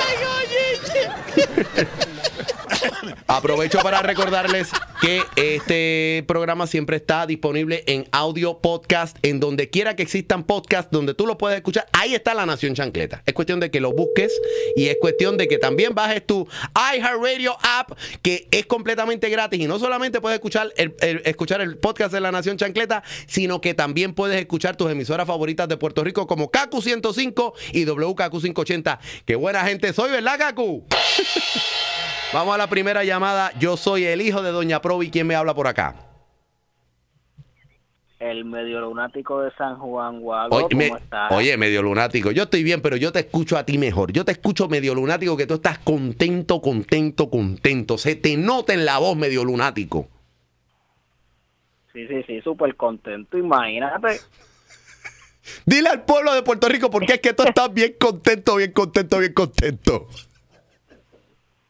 Aprovecho 3.31 3.79
para 3.81 4.01
recordarles 4.01 4.71
que 5.03 5.23
este 5.37 6.25
programa 6.27 6.67
siempre 6.67 6.97
está 6.97 7.27
disponible 7.27 7.85
en 7.87 8.09
audio 8.11 8.59
podcast, 8.61 9.19
en 9.23 9.39
donde 9.39 9.69
quiera 9.69 9.95
que 9.95 10.03
existan 10.03 10.45
podcasts, 10.45 10.91
donde 10.91 11.13
tú 11.13 11.27
lo 11.27 11.37
puedes 11.37 11.59
escuchar. 11.59 11.87
Ahí 11.93 12.15
está 12.15 12.33
La 12.33 12.47
Nación 12.47 12.75
Chancleta. 12.75 13.23
Es 13.27 13.35
cuestión 13.35 13.61
de 13.61 13.71
que 13.71 13.81
lo 13.81 13.93
busques 13.93 14.33
y 14.77 14.87
es 14.87 14.97
cuestión 14.99 15.37
de 15.37 15.47
que 15.47 15.59
también 15.59 15.95
bajes 15.95 16.27
tu 16.27 16.49
iHeartRadio 16.75 17.55
app, 17.63 17.93
que 18.23 18.49
es 18.51 18.65
completamente 18.65 19.29
gratis. 19.29 19.61
Y 19.61 19.67
no 19.67 19.79
solamente 19.79 20.23
puedes 20.23 20.37
escuchar 20.37 20.73
el, 20.79 20.97
escuchar 21.27 21.61
el 21.61 21.77
podcast 21.77 22.15
de 22.15 22.21
La 22.21 22.33
Nación 22.33 22.57
Chancleta, 22.57 23.03
sino 23.27 23.61
que 23.61 23.75
también 23.75 24.15
puedes 24.15 24.41
escuchar 24.41 24.77
tus 24.77 24.91
emisoras 24.91 25.27
favoritas 25.27 25.69
de 25.69 25.77
Puerto 25.77 26.03
Rico 26.03 26.27
como 26.27 26.51
KQ 26.51 26.81
105 26.81 27.53
y 27.75 27.85
WKQ 27.85 28.31
580. 28.31 29.01
Qué 29.27 29.37
buena 29.37 29.65
gente 29.65 29.93
soy, 29.93 30.11
¿verdad, 30.13 30.39
KQ? 30.39 30.61
Vamos 32.33 32.55
a 32.55 32.59
la 32.59 32.69
primera 32.69 33.05
llamada. 33.05 33.53
Yo 33.59 33.77
soy 33.77 34.05
el 34.05 34.21
hijo 34.21 34.43
de 34.43 34.51
Doña 34.51 34.81
Provi. 34.83 35.11
¿Quién 35.11 35.27
me 35.27 35.35
habla 35.35 35.55
por 35.55 35.67
acá? 35.67 35.95
El 38.19 38.45
medio 38.45 38.81
lunático 38.81 39.41
de 39.43 39.53
San 39.57 39.79
Juan 39.79 40.21
Guago, 40.21 40.57
Oye, 40.57 40.67
¿cómo 40.69 40.79
me- 40.79 40.87
estás? 41.01 41.33
oye, 41.33 41.57
medio 41.57 41.83
lunático. 41.83 42.33
Yo 42.33 42.43
estoy 42.45 42.65
bien, 42.65 42.83
pero 42.83 42.97
yo 42.97 43.13
te 43.13 43.21
escucho 43.21 43.57
a 43.57 43.65
ti 43.65 43.79
mejor. 43.79 44.13
Yo 44.13 44.25
te 44.25 44.33
escucho 44.33 44.69
medio 44.69 44.95
lunático 44.95 45.37
que 45.37 45.47
tú 45.47 45.55
estás 45.55 45.79
contento, 45.79 46.61
contento, 46.61 47.31
contento. 47.31 47.97
Se 47.97 48.17
te 48.17 48.37
nota 48.37 48.75
en 48.75 48.85
la 48.85 48.99
voz 48.99 49.17
medio 49.17 49.45
lunático. 49.45 50.09
Sí, 51.93 52.07
sí, 52.09 52.23
sí, 52.27 52.41
súper 52.43 52.75
contento, 52.77 53.39
imagínate. 53.39 54.21
Dile 55.65 55.89
al 55.89 56.05
pueblo 56.05 56.35
de 56.35 56.43
Puerto 56.43 56.69
Rico 56.69 56.91
por 56.91 57.07
qué 57.07 57.15
es 57.15 57.21
que 57.21 57.33
tú 57.33 57.45
estás 57.45 57.73
bien 57.73 57.95
contento, 58.01 58.57
bien 58.57 58.73
contento, 58.73 59.19
bien 59.21 59.33
contento. 59.33 60.09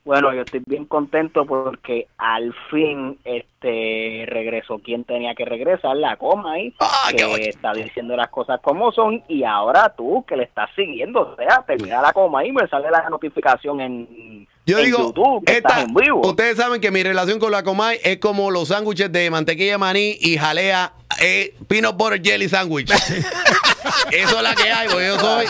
Bueno, 0.09 0.33
yo 0.33 0.41
estoy 0.41 0.63
bien 0.65 0.87
contento 0.87 1.45
porque 1.45 2.07
al 2.17 2.55
fin 2.71 3.19
este 3.25 4.25
regresó 4.27 4.79
quien 4.79 5.05
tenía 5.05 5.35
que 5.35 5.45
regresar, 5.45 5.95
la 5.99 6.17
coma 6.17 6.53
ahí, 6.55 6.73
Ah, 6.81 7.11
que 7.15 7.51
está 7.51 7.75
diciendo 7.75 8.17
las 8.17 8.29
cosas 8.29 8.59
como 8.63 8.91
son 8.91 9.23
y 9.29 9.45
ahora 9.45 9.93
tú 9.95 10.25
que 10.27 10.35
le 10.35 10.45
estás 10.45 10.71
siguiendo, 10.75 11.21
o 11.21 11.37
sea, 11.37 11.63
termina 11.67 12.01
la 12.01 12.15
coma 12.15 12.41
ahí 12.41 12.53
me 12.53 12.67
sale 12.69 12.91
la 12.91 13.07
notificación 13.11 13.83
en 13.83 14.47
Yo 14.65 14.79
en 14.79 14.85
digo, 14.87 14.99
YouTube, 15.09 15.45
que 15.45 15.59
esta- 15.59 15.69
estás 15.69 15.85
en 15.85 15.95
vivo. 15.95 16.27
ustedes 16.27 16.57
saben 16.57 16.81
que 16.81 16.91
mi 16.91 17.03
relación 17.03 17.39
con 17.39 17.53
la 17.53 17.63
Comay 17.63 17.99
es 18.03 18.17
como 18.17 18.51
los 18.51 18.69
sándwiches 18.69 19.13
de 19.13 19.29
mantequilla 19.29 19.73
de 19.73 19.79
maní 19.79 20.17
y 20.23 20.39
jalea 20.39 20.91
eh, 21.21 21.55
peanut 21.69 21.99
butter 21.99 22.23
jelly 22.23 22.49
sandwich. 22.49 22.91
Eso 24.11 24.37
es 24.39 24.43
la 24.43 24.55
que 24.55 24.71
hay, 24.71 24.89
porque 24.89 25.07
yo 25.07 25.19
soy. 25.19 25.47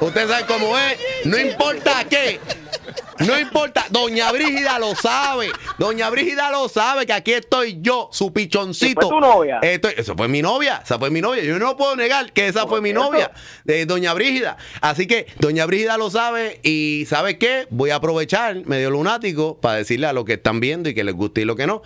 Ustedes 0.00 0.28
saben 0.28 0.46
cómo 0.46 0.76
es. 0.76 0.98
No 1.26 1.38
importa 1.38 2.04
qué. 2.08 2.40
No 3.20 3.38
importa, 3.38 3.86
Doña 3.90 4.30
Brígida 4.32 4.78
lo 4.78 4.94
sabe. 4.94 5.48
Doña 5.78 6.10
Brígida 6.10 6.50
lo 6.50 6.68
sabe 6.68 7.06
que 7.06 7.12
aquí 7.12 7.32
estoy 7.32 7.78
yo, 7.80 8.08
su 8.12 8.32
pichoncito. 8.32 9.00
¿Y 9.00 9.04
fue 9.04 9.10
tu 9.14 9.20
novia? 9.20 9.58
Estoy- 9.62 9.94
eso 9.96 10.14
fue 10.16 10.28
mi 10.28 10.42
novia, 10.42 10.80
esa 10.84 10.98
fue 10.98 11.10
mi 11.10 11.20
novia. 11.20 11.42
Yo 11.42 11.58
no 11.58 11.76
puedo 11.76 11.96
negar 11.96 12.32
que 12.32 12.46
esa 12.48 12.66
fue 12.66 12.80
mi 12.80 12.90
eso? 12.90 12.98
novia, 13.00 13.30
de 13.64 13.86
Doña 13.86 14.12
Brígida. 14.14 14.56
Así 14.80 15.06
que 15.06 15.26
Doña 15.38 15.66
Brígida 15.66 15.96
lo 15.98 16.10
sabe 16.10 16.60
y 16.62 17.04
¿sabe 17.08 17.38
qué? 17.38 17.66
Voy 17.70 17.90
a 17.90 17.96
aprovechar, 17.96 18.64
medio 18.66 18.90
lunático, 18.90 19.60
para 19.60 19.78
decirle 19.78 20.06
a 20.06 20.12
los 20.12 20.24
que 20.24 20.34
están 20.34 20.60
viendo 20.60 20.88
y 20.88 20.94
que 20.94 21.04
les 21.04 21.14
guste 21.14 21.40
y 21.42 21.44
lo 21.44 21.56
que 21.56 21.66
no. 21.66 21.82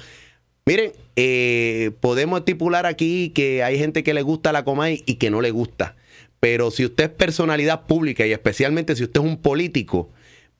Miren, 0.66 0.92
eh, 1.16 1.90
podemos 2.00 2.40
estipular 2.40 2.86
aquí 2.86 3.30
que 3.34 3.62
hay 3.64 3.78
gente 3.78 4.04
que 4.04 4.14
le 4.14 4.22
gusta 4.22 4.52
la 4.52 4.64
Comay 4.64 5.02
y 5.06 5.14
que 5.14 5.30
no 5.30 5.40
le 5.40 5.50
gusta. 5.50 5.96
Pero 6.38 6.70
si 6.70 6.84
usted 6.84 7.04
es 7.04 7.10
personalidad 7.10 7.86
pública 7.86 8.24
y 8.26 8.32
especialmente 8.32 8.94
si 8.96 9.04
usted 9.04 9.20
es 9.20 9.26
un 9.26 9.36
político, 9.42 10.10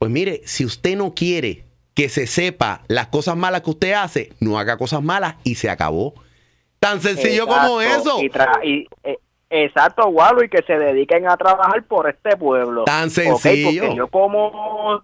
pues 0.00 0.10
mire, 0.10 0.40
si 0.46 0.64
usted 0.64 0.96
no 0.96 1.12
quiere 1.12 1.64
que 1.94 2.08
se 2.08 2.26
sepa 2.26 2.80
las 2.88 3.08
cosas 3.08 3.36
malas 3.36 3.60
que 3.60 3.68
usted 3.68 3.92
hace, 3.92 4.32
no 4.40 4.58
haga 4.58 4.78
cosas 4.78 5.02
malas 5.02 5.36
y 5.44 5.56
se 5.56 5.68
acabó. 5.68 6.14
Tan 6.78 7.02
sencillo 7.02 7.46
como 7.46 7.82
eso. 7.82 8.18
y 8.62 8.88
eh, 9.04 9.18
exacto, 9.50 10.08
Walo, 10.08 10.42
y 10.42 10.48
que 10.48 10.62
se 10.62 10.78
dediquen 10.78 11.28
a 11.28 11.36
trabajar 11.36 11.84
por 11.84 12.08
este 12.08 12.34
pueblo. 12.38 12.84
Tan 12.84 13.10
sencillo. 13.10 13.82
porque 13.82 13.96
yo 13.96 14.08
como... 14.08 15.02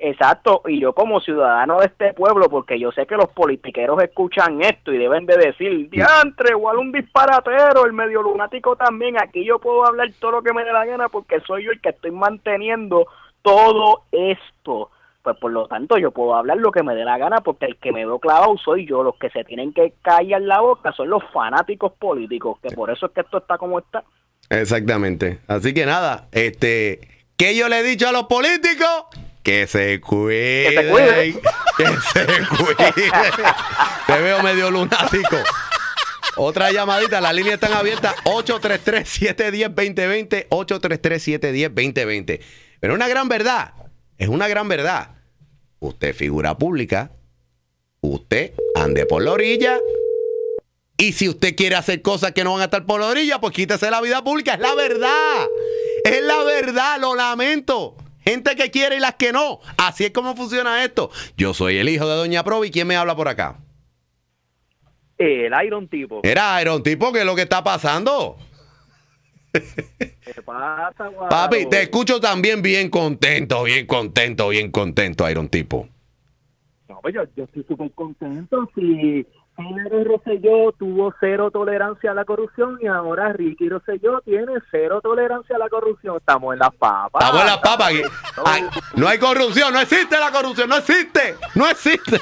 Exacto, 0.00 0.62
y 0.66 0.78
yo 0.78 0.92
como 0.92 1.20
ciudadano 1.20 1.80
de 1.80 1.86
este 1.86 2.12
pueblo, 2.12 2.48
porque 2.50 2.78
yo 2.78 2.92
sé 2.92 3.06
que 3.06 3.16
los 3.16 3.30
politiqueros 3.30 4.00
escuchan 4.00 4.62
esto 4.62 4.92
y 4.92 4.98
deben 4.98 5.26
de 5.26 5.38
decir, 5.38 5.90
diantre, 5.90 6.50
igual 6.50 6.76
un 6.76 6.92
disparatero, 6.92 7.84
el 7.84 7.94
medio 7.94 8.22
lunático 8.22 8.76
también, 8.76 9.16
aquí 9.20 9.44
yo 9.44 9.58
puedo 9.58 9.84
hablar 9.84 10.08
todo 10.20 10.32
lo 10.32 10.42
que 10.42 10.52
me 10.52 10.64
dé 10.64 10.72
la 10.72 10.84
gana 10.84 11.08
porque 11.08 11.40
soy 11.40 11.64
yo 11.64 11.72
el 11.72 11.80
que 11.80 11.88
estoy 11.88 12.12
manteniendo 12.12 13.08
todo 13.42 14.02
esto. 14.12 14.90
Pues 15.22 15.36
por 15.36 15.50
lo 15.50 15.66
tanto 15.66 15.98
yo 15.98 16.10
puedo 16.10 16.34
hablar 16.34 16.58
lo 16.58 16.72
que 16.72 16.82
me 16.82 16.94
dé 16.94 17.04
la 17.04 17.18
gana 17.18 17.40
porque 17.40 17.66
el 17.66 17.76
que 17.76 17.92
me 17.92 18.06
veo 18.06 18.18
clavado 18.18 18.56
soy 18.56 18.86
yo. 18.86 19.02
Los 19.02 19.16
que 19.16 19.30
se 19.30 19.44
tienen 19.44 19.72
que 19.72 19.94
callar 20.02 20.42
la 20.42 20.60
boca 20.60 20.92
son 20.92 21.10
los 21.10 21.22
fanáticos 21.32 21.92
políticos, 21.98 22.58
que 22.62 22.74
por 22.74 22.90
eso 22.90 23.06
es 23.06 23.12
que 23.12 23.20
esto 23.22 23.38
está 23.38 23.58
como 23.58 23.78
está. 23.78 24.04
Exactamente. 24.50 25.40
Así 25.46 25.74
que 25.74 25.84
nada, 25.84 26.28
este, 26.32 27.26
¿qué 27.36 27.54
yo 27.56 27.68
le 27.68 27.80
he 27.80 27.82
dicho 27.82 28.08
a 28.08 28.12
los 28.12 28.24
políticos? 28.24 29.04
Que 29.42 29.66
se 29.66 30.00
cuiden. 30.00 30.74
se 30.74 30.90
cuiden. 30.90 31.40
Que 31.76 31.86
se 31.86 32.26
cuiden. 32.48 32.94
Te 34.06 34.20
veo 34.20 34.42
medio 34.42 34.70
lunático. 34.70 35.36
Otra 36.36 36.70
llamadita, 36.70 37.20
las 37.20 37.34
líneas 37.34 37.54
están 37.54 37.72
abiertas 37.72 38.14
833-710-2020, 38.24 40.48
833-710-2020. 40.48 42.40
Pero 42.80 42.94
una 42.94 43.08
gran 43.08 43.28
verdad, 43.28 43.74
es 44.16 44.28
una 44.28 44.48
gran 44.48 44.68
verdad. 44.68 45.16
Usted 45.80 46.14
figura 46.14 46.58
pública, 46.58 47.12
usted 48.00 48.52
ande 48.74 49.06
por 49.06 49.22
la 49.22 49.32
orilla 49.32 49.78
y 51.00 51.12
si 51.12 51.28
usted 51.28 51.54
quiere 51.54 51.76
hacer 51.76 52.02
cosas 52.02 52.32
que 52.32 52.42
no 52.42 52.52
van 52.52 52.62
a 52.62 52.64
estar 52.64 52.84
por 52.84 53.00
la 53.00 53.06
orilla, 53.06 53.40
pues 53.40 53.54
quítese 53.54 53.88
la 53.88 54.00
vida 54.00 54.22
pública. 54.24 54.54
Es 54.54 54.60
la 54.60 54.74
verdad. 54.74 55.46
Es 56.04 56.22
la 56.24 56.42
verdad, 56.42 57.00
lo 57.00 57.14
lamento. 57.14 57.96
Gente 58.24 58.56
que 58.56 58.72
quiere 58.72 58.96
y 58.96 59.00
las 59.00 59.14
que 59.14 59.32
no. 59.32 59.60
Así 59.76 60.04
es 60.04 60.10
como 60.10 60.34
funciona 60.34 60.84
esto. 60.84 61.10
Yo 61.36 61.54
soy 61.54 61.76
el 61.76 61.88
hijo 61.88 62.08
de 62.08 62.16
Doña 62.16 62.42
Provi. 62.42 62.72
¿Quién 62.72 62.88
me 62.88 62.96
habla 62.96 63.14
por 63.14 63.28
acá? 63.28 63.58
El 65.18 65.52
Iron 65.64 65.88
tipo. 65.88 66.20
Era 66.24 66.60
Iron 66.60 66.82
Tipo, 66.82 67.12
¿qué 67.12 67.20
es 67.20 67.24
lo 67.24 67.36
que 67.36 67.42
está 67.42 67.62
pasando? 67.62 68.36
¿Qué 70.34 70.42
pasa, 70.42 71.08
guau? 71.08 71.28
Papi, 71.28 71.66
te 71.66 71.82
escucho 71.82 72.20
también 72.20 72.60
bien 72.62 72.90
contento, 72.90 73.62
bien 73.64 73.86
contento, 73.86 74.48
bien 74.48 74.70
contento, 74.70 75.28
Iron 75.28 75.48
Tipo. 75.48 75.88
No, 76.88 77.00
pues 77.00 77.14
yo, 77.14 77.22
yo 77.36 77.44
estoy 77.44 77.64
súper 77.64 77.90
contento. 77.92 78.68
Si 78.74 79.26
Rosselló 80.04 80.72
tuvo 80.72 81.12
cero 81.18 81.50
tolerancia 81.50 82.12
a 82.12 82.14
la 82.14 82.24
corrupción 82.24 82.78
y 82.80 82.86
ahora 82.86 83.32
Ricky 83.32 83.68
Rosselló 83.68 84.20
tiene 84.20 84.54
cero 84.70 85.00
tolerancia 85.02 85.56
a 85.56 85.58
la 85.58 85.68
corrupción. 85.68 86.16
Estamos 86.16 86.52
en 86.52 86.60
las 86.60 86.74
papas. 86.76 87.24
Estamos 87.24 87.40
en 87.40 87.46
las 87.46 87.58
papas. 87.58 87.92
no 88.94 89.08
hay 89.08 89.18
corrupción, 89.18 89.72
no 89.72 89.80
existe 89.80 90.18
la 90.18 90.30
corrupción, 90.30 90.68
no 90.68 90.76
existe, 90.76 91.34
no 91.54 91.68
existe. 91.68 92.20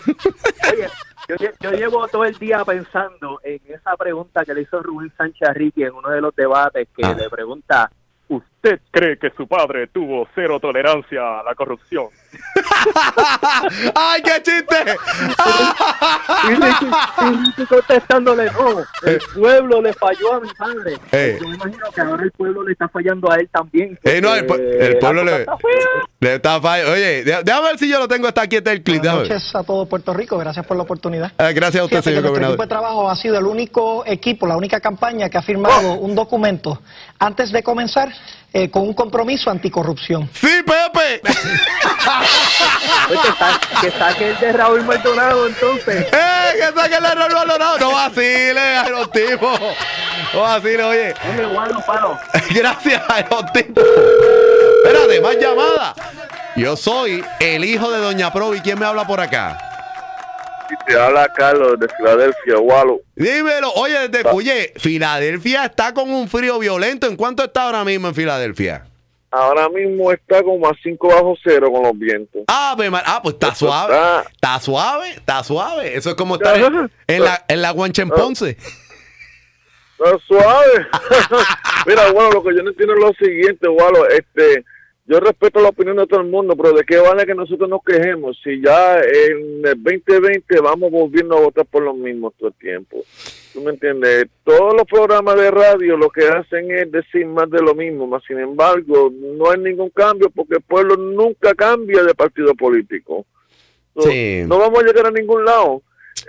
Oye, 0.72 0.88
yo, 1.28 1.36
yo 1.60 1.70
llevo 1.72 2.06
todo 2.08 2.24
el 2.24 2.36
día 2.38 2.64
pensando 2.64 3.40
en 3.42 3.60
esa 3.68 3.96
pregunta 3.96 4.44
que 4.44 4.54
le 4.54 4.62
hizo 4.62 4.82
Rubén 4.82 5.12
Sánchez 5.16 5.48
a 5.48 5.52
Ricky 5.52 5.84
en 5.84 5.94
uno 5.94 6.10
de 6.10 6.20
los 6.20 6.34
debates 6.34 6.88
que 6.96 7.04
Ah. 7.04 7.14
le 7.18 7.28
pregunta, 7.30 7.90
¿usted 8.66 8.80
cree 8.90 9.18
que 9.18 9.30
su 9.36 9.46
padre 9.46 9.86
tuvo 9.88 10.26
cero 10.34 10.58
tolerancia 10.60 11.40
a 11.40 11.42
la 11.44 11.54
corrupción? 11.54 12.06
¡Ay, 13.94 14.22
qué 14.22 14.42
chiste! 14.42 14.76
Y 16.48 17.62
y 17.62 17.66
contestándole, 17.66 18.50
no, 18.52 18.80
el 19.04 19.18
pueblo 19.34 19.80
le 19.82 19.92
falló 19.94 20.34
a 20.34 20.40
mi 20.40 20.48
padre. 20.56 20.98
Eh. 21.12 21.38
Yo 21.40 21.48
me 21.48 21.54
imagino 21.56 21.84
que 21.94 22.00
ahora 22.00 22.22
el 22.24 22.30
pueblo 22.32 22.62
le 22.64 22.72
está 22.72 22.88
fallando 22.88 23.30
a 23.30 23.36
él 23.36 23.48
también. 23.50 23.98
Eh, 24.04 24.20
no, 24.20 24.34
el, 24.34 24.44
el 24.80 24.98
pueblo 24.98 25.24
le, 25.24 25.40
está 25.40 25.56
fea. 25.56 25.86
le 26.20 26.34
está 26.34 26.60
falla- 26.60 26.90
Oye, 26.92 27.24
dé- 27.24 27.40
déjame 27.44 27.68
ver 27.68 27.78
si 27.78 27.88
yo 27.88 27.98
lo 27.98 28.06
tengo 28.08 28.28
hasta 28.28 28.42
aquí 28.42 28.56
está 28.56 28.72
el 28.72 28.82
clip. 28.82 29.00
Buenas 29.02 29.28
noches 29.28 29.54
a 29.54 29.62
todo 29.64 29.86
Puerto 29.86 30.12
Rico, 30.14 30.38
gracias 30.38 30.64
por 30.66 30.76
la 30.76 30.82
oportunidad. 30.84 31.32
Ah, 31.38 31.50
gracias 31.52 31.80
a 31.82 31.84
usted, 31.84 31.98
Fíjate 31.98 32.10
señor 32.10 32.22
gobernador. 32.28 32.54
equipo 32.54 32.62
de 32.62 32.68
trabajo 32.68 33.08
ha 33.10 33.16
sido 33.16 33.38
el 33.38 33.46
único 33.46 34.04
equipo, 34.06 34.46
la 34.46 34.56
única 34.56 34.80
campaña 34.80 35.28
que 35.28 35.38
ha 35.38 35.42
firmado 35.42 35.94
un 35.98 36.14
documento 36.14 36.80
antes 37.18 37.50
de 37.52 37.62
comenzar 37.62 38.12
eh, 38.58 38.70
con 38.70 38.82
un 38.84 38.94
compromiso 38.94 39.50
anticorrupción. 39.50 40.30
¡Sí, 40.32 40.48
Pepe! 40.64 41.20
Pues 43.08 43.20
que, 43.20 43.28
sa- 43.38 43.60
que 43.82 43.90
saque 43.90 44.30
el 44.30 44.38
de 44.38 44.52
Raúl 44.52 44.82
Maldonado 44.84 45.46
entonces. 45.46 46.06
¡Eh! 46.12 46.52
¡Que 46.58 46.80
saque 46.80 46.94
el 46.96 47.04
error 47.04 47.34
valorado! 47.34 47.78
¡No 47.78 47.92
vacile, 47.92 48.60
Iron 48.86 49.10
Tipo! 49.10 49.58
¡No 50.32 50.40
vacile, 50.40 50.82
oye! 50.82 51.14
Hombre, 51.28 51.46
guardo, 51.46 51.80
paro. 51.86 52.18
Gracias, 52.50 53.02
Iron 53.18 53.46
Tipo. 53.52 53.80
Espérate, 54.84 55.20
más 55.20 55.36
llamada. 55.36 55.94
Yo 56.56 56.76
soy 56.76 57.22
el 57.40 57.64
hijo 57.64 57.90
de 57.90 57.98
Doña 57.98 58.32
Provi. 58.32 58.60
¿Quién 58.60 58.78
me 58.78 58.86
habla 58.86 59.06
por 59.06 59.20
acá? 59.20 59.58
Te 60.86 60.98
habla 60.98 61.28
Carlos 61.34 61.78
de 61.78 61.88
Filadelfia, 61.88 62.58
Walo. 62.58 63.00
Dímelo. 63.14 63.70
Oye, 63.74 64.08
desde, 64.08 64.28
oye, 64.30 64.72
Filadelfia 64.76 65.64
está 65.66 65.92
con 65.94 66.10
un 66.10 66.28
frío 66.28 66.58
violento. 66.58 67.06
¿En 67.06 67.16
cuánto 67.16 67.44
está 67.44 67.64
ahora 67.64 67.84
mismo 67.84 68.08
en 68.08 68.14
Filadelfia? 68.14 68.86
Ahora 69.30 69.68
mismo 69.68 70.12
está 70.12 70.42
como 70.42 70.66
a 70.68 70.72
5 70.82 71.08
bajo 71.08 71.34
cero 71.44 71.70
con 71.70 71.82
los 71.82 71.98
vientos. 71.98 72.42
Ah, 72.48 72.72
pues, 72.76 72.90
ah, 73.04 73.20
pues 73.22 73.34
está 73.34 73.48
Eso 73.48 73.66
suave. 73.66 73.94
está- 73.94 74.22
Está 74.32 74.60
suave, 74.60 75.10
está 75.10 75.44
suave. 75.44 75.96
Eso 75.96 76.10
es 76.10 76.14
como 76.16 76.36
estar 76.36 76.56
en, 76.56 76.90
en 77.06 77.24
la, 77.24 77.44
en 77.48 77.60
la 77.62 77.70
Guanchemponce. 77.72 78.56
Está 79.98 80.18
suave. 80.26 80.86
Mira, 81.86 82.12
bueno, 82.12 82.30
lo 82.32 82.42
que 82.44 82.54
yo 82.56 82.62
no 82.62 82.70
entiendo 82.70 82.94
es 82.94 83.00
lo 83.00 83.12
siguiente, 83.14 83.68
Walo. 83.68 84.08
Este, 84.08 84.64
yo 85.06 85.20
respeto 85.20 85.60
la 85.60 85.68
opinión 85.68 85.96
de 85.96 86.06
todo 86.06 86.20
el 86.20 86.26
mundo, 86.26 86.56
pero 86.56 86.72
¿de 86.72 86.84
qué 86.84 86.98
vale 86.98 87.24
que 87.24 87.34
nosotros 87.34 87.68
nos 87.68 87.82
quejemos 87.84 88.40
si 88.42 88.60
ya 88.60 88.98
en 88.98 89.64
el 89.64 89.82
2020 89.82 90.60
vamos 90.60 90.90
volviendo 90.90 91.36
a 91.36 91.40
votar 91.40 91.64
por 91.66 91.82
los 91.82 91.96
mismos 91.96 92.34
todo 92.36 92.48
el 92.48 92.54
tiempo? 92.54 93.04
¿Tú 93.52 93.62
me 93.62 93.70
entiendes? 93.70 94.26
Todos 94.42 94.74
los 94.74 94.84
programas 94.84 95.36
de 95.36 95.50
radio 95.50 95.96
lo 95.96 96.10
que 96.10 96.26
hacen 96.26 96.70
es 96.72 96.90
decir 96.90 97.24
más 97.26 97.48
de 97.50 97.62
lo 97.62 97.74
mismo, 97.74 98.06
más 98.06 98.22
sin 98.26 98.38
embargo, 98.38 99.10
no 99.12 99.50
hay 99.50 99.58
ningún 99.58 99.90
cambio 99.90 100.28
porque 100.28 100.56
el 100.56 100.62
pueblo 100.62 100.96
nunca 100.96 101.54
cambia 101.54 102.02
de 102.02 102.14
partido 102.14 102.54
político. 102.54 103.24
Sí. 103.98 104.42
No 104.46 104.58
vamos 104.58 104.82
a 104.82 104.86
llegar 104.86 105.06
a 105.06 105.10
ningún 105.10 105.44
lado. 105.44 105.82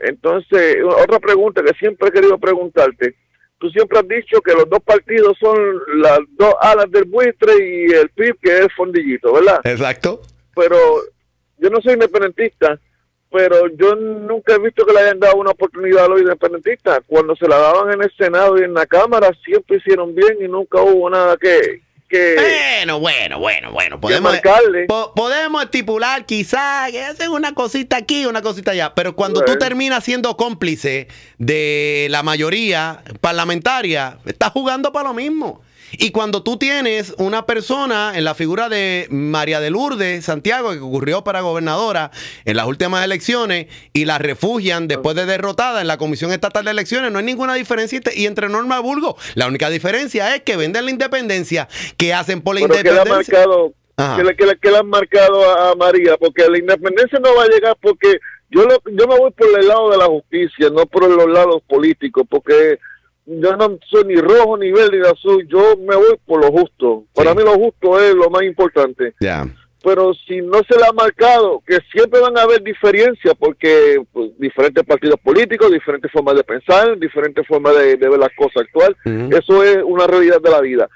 Entonces, 0.03 0.77
otra 0.83 1.19
pregunta 1.19 1.63
que 1.63 1.73
siempre 1.73 2.09
he 2.09 2.11
querido 2.11 2.37
preguntarte. 2.37 3.15
Tú 3.59 3.69
siempre 3.71 3.99
has 3.99 4.07
dicho 4.07 4.39
que 4.41 4.53
los 4.53 4.69
dos 4.69 4.79
partidos 4.83 5.35
son 5.39 5.57
las 5.95 6.19
dos 6.37 6.53
alas 6.61 6.91
del 6.91 7.05
buitre 7.05 7.53
y 7.57 7.91
el 7.91 8.09
PIB 8.09 8.37
que 8.39 8.59
es 8.59 8.67
fondillito, 8.75 9.33
¿verdad? 9.33 9.61
Exacto. 9.63 10.21
Pero 10.55 10.77
yo 11.57 11.69
no 11.69 11.81
soy 11.81 11.93
independentista, 11.93 12.79
pero 13.31 13.67
yo 13.75 13.95
nunca 13.95 14.53
he 14.53 14.59
visto 14.59 14.85
que 14.85 14.93
le 14.93 14.99
hayan 14.99 15.19
dado 15.19 15.37
una 15.37 15.51
oportunidad 15.51 16.05
a 16.05 16.07
los 16.07 16.21
independentistas. 16.21 16.99
Cuando 17.07 17.35
se 17.35 17.47
la 17.47 17.57
daban 17.57 17.93
en 17.93 18.03
el 18.03 18.11
Senado 18.15 18.59
y 18.59 18.63
en 18.63 18.75
la 18.75 18.85
Cámara, 18.85 19.31
siempre 19.43 19.77
hicieron 19.77 20.13
bien 20.13 20.37
y 20.39 20.47
nunca 20.47 20.81
hubo 20.81 21.09
nada 21.09 21.35
que... 21.37 21.81
que 22.07 22.35
Bueno, 22.35 22.99
bueno, 22.99 23.39
bueno, 23.39 23.71
bueno. 23.71 23.99
Podemos, 23.99 24.37
po- 24.87 25.13
podemos 25.15 25.63
estipular 25.63 26.25
quizás 26.25 26.91
que 26.91 27.03
hacen 27.03 27.31
una 27.31 27.53
cosita 27.53 27.97
aquí, 27.97 28.25
una 28.25 28.41
cosita 28.41 28.71
allá. 28.71 28.93
Pero 28.95 29.15
cuando 29.15 29.41
tú 29.41 29.47
Bueno. 29.47 29.59
terminas 29.59 30.03
siendo 30.03 30.37
cómplice 30.37 31.07
de 31.37 32.07
la 32.09 32.23
mayoría 32.23 33.01
parlamentaria, 33.21 34.17
estás 34.25 34.51
jugando 34.51 34.91
para 34.91 35.09
lo 35.09 35.13
mismo. 35.13 35.61
Y 35.91 36.11
cuando 36.11 36.43
tú 36.43 36.57
tienes 36.57 37.13
una 37.17 37.45
persona 37.45 38.13
en 38.15 38.23
la 38.23 38.35
figura 38.35 38.69
de 38.69 39.07
María 39.09 39.59
de 39.59 39.69
Lourdes 39.69 40.25
Santiago, 40.25 40.71
que 40.71 40.79
ocurrió 40.79 41.23
para 41.23 41.41
gobernadora 41.41 42.11
en 42.45 42.57
las 42.57 42.67
últimas 42.67 43.03
elecciones, 43.05 43.67
y 43.93 44.05
la 44.05 44.17
refugian 44.17 44.87
después 44.87 45.15
de 45.15 45.25
derrotada 45.25 45.81
en 45.81 45.87
la 45.87 45.97
Comisión 45.97 46.31
Estatal 46.31 46.65
de 46.65 46.71
Elecciones, 46.71 47.11
no 47.11 47.19
hay 47.19 47.25
ninguna 47.25 47.53
diferencia 47.53 48.01
y 48.15 48.25
entre 48.25 48.49
Norma 48.49 48.79
Burgos. 48.79 49.15
La 49.35 49.47
única 49.47 49.69
diferencia 49.69 50.35
es 50.35 50.41
que 50.41 50.57
venden 50.57 50.85
la 50.85 50.91
independencia, 50.91 51.67
que 51.97 52.13
hacen 52.13 52.41
por 52.41 52.55
la 52.55 52.67
Pero 52.67 52.73
que 52.73 52.89
independencia. 52.89 53.33
marcado, 53.37 53.73
que, 54.61 54.69
le 54.69 54.77
han 54.77 54.87
marcado 54.87 55.49
a, 55.49 55.71
a 55.71 55.75
María, 55.75 56.17
porque 56.17 56.47
la 56.49 56.57
independencia 56.57 57.19
no 57.19 57.35
va 57.35 57.43
a 57.43 57.47
llegar 57.47 57.77
porque 57.81 58.17
yo, 58.49 58.63
lo, 58.63 58.81
yo 58.85 59.07
me 59.07 59.17
voy 59.17 59.31
por 59.31 59.59
el 59.59 59.67
lado 59.67 59.89
de 59.91 59.97
la 59.97 60.05
justicia, 60.05 60.69
no 60.69 60.85
por 60.85 61.09
los 61.09 61.29
lados 61.29 61.61
políticos, 61.67 62.25
porque 62.29 62.79
yo 63.27 63.55
no 63.57 63.77
soy 63.89 64.05
ni 64.05 64.15
rojo, 64.15 64.57
ni 64.57 64.71
verde, 64.71 64.99
ni 64.99 65.07
azul, 65.07 65.45
yo 65.47 65.75
me 65.77 65.95
voy 65.95 66.17
por 66.25 66.41
lo 66.41 66.51
justo. 66.51 67.03
Para 67.13 67.35
mí 67.35 67.43
lo 67.43 67.53
justo 67.55 67.99
es 67.99 68.15
lo 68.15 68.29
más 68.29 68.43
importante. 68.43 69.13
Ya. 69.19 69.45
Pero 69.83 70.13
si 70.13 70.41
no 70.41 70.59
se 70.67 70.77
le 70.77 70.85
ha 70.87 70.93
marcado, 70.93 71.61
que 71.65 71.77
siempre 71.91 72.19
van 72.19 72.37
a 72.37 72.41
haber 72.41 72.63
diferencias, 72.63 73.35
porque 73.37 74.01
pues, 74.11 74.31
diferentes 74.39 74.83
partidos 74.85 75.19
políticos, 75.19 75.71
diferentes 75.71 76.11
formas 76.11 76.35
de 76.35 76.43
pensar, 76.43 76.97
diferentes 76.97 77.45
formas 77.45 77.75
de, 77.75 77.97
de 77.97 78.09
ver 78.09 78.19
las 78.19 78.33
cosas 78.35 78.63
actual, 78.63 78.95
eso 79.05 79.63
es 79.63 79.77
una 79.83 80.07
realidad 80.07 80.41
de 80.41 80.49
la 80.49 80.61
vida 80.61 80.89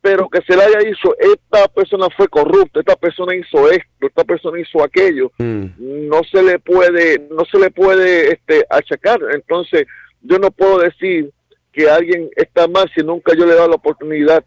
pero 0.00 0.28
que 0.28 0.40
se 0.42 0.56
le 0.56 0.62
haya 0.62 0.78
dicho, 0.78 1.14
esta 1.18 1.66
persona 1.68 2.06
fue 2.16 2.28
corrupta, 2.28 2.80
esta 2.80 2.96
persona 2.96 3.34
hizo 3.34 3.68
esto, 3.70 4.06
esta 4.06 4.24
persona 4.24 4.60
hizo 4.60 4.82
aquello, 4.82 5.32
no 5.38 6.22
se 6.30 6.42
le 6.42 6.58
puede, 6.60 7.28
no 7.30 7.44
se 7.44 7.58
le 7.58 7.70
puede 7.70 8.32
este 8.32 8.64
achacar. 8.70 9.18
Entonces, 9.34 9.86
yo 10.22 10.38
no 10.38 10.50
puedo 10.50 10.78
decir 10.78 11.30
que 11.78 11.88
alguien 11.88 12.28
está 12.34 12.66
mal 12.66 12.90
si 12.92 13.04
nunca 13.04 13.32
yo 13.36 13.46
le 13.46 13.52
he 13.52 13.54
dado 13.54 13.68
la 13.68 13.76
oportunidad. 13.76 14.44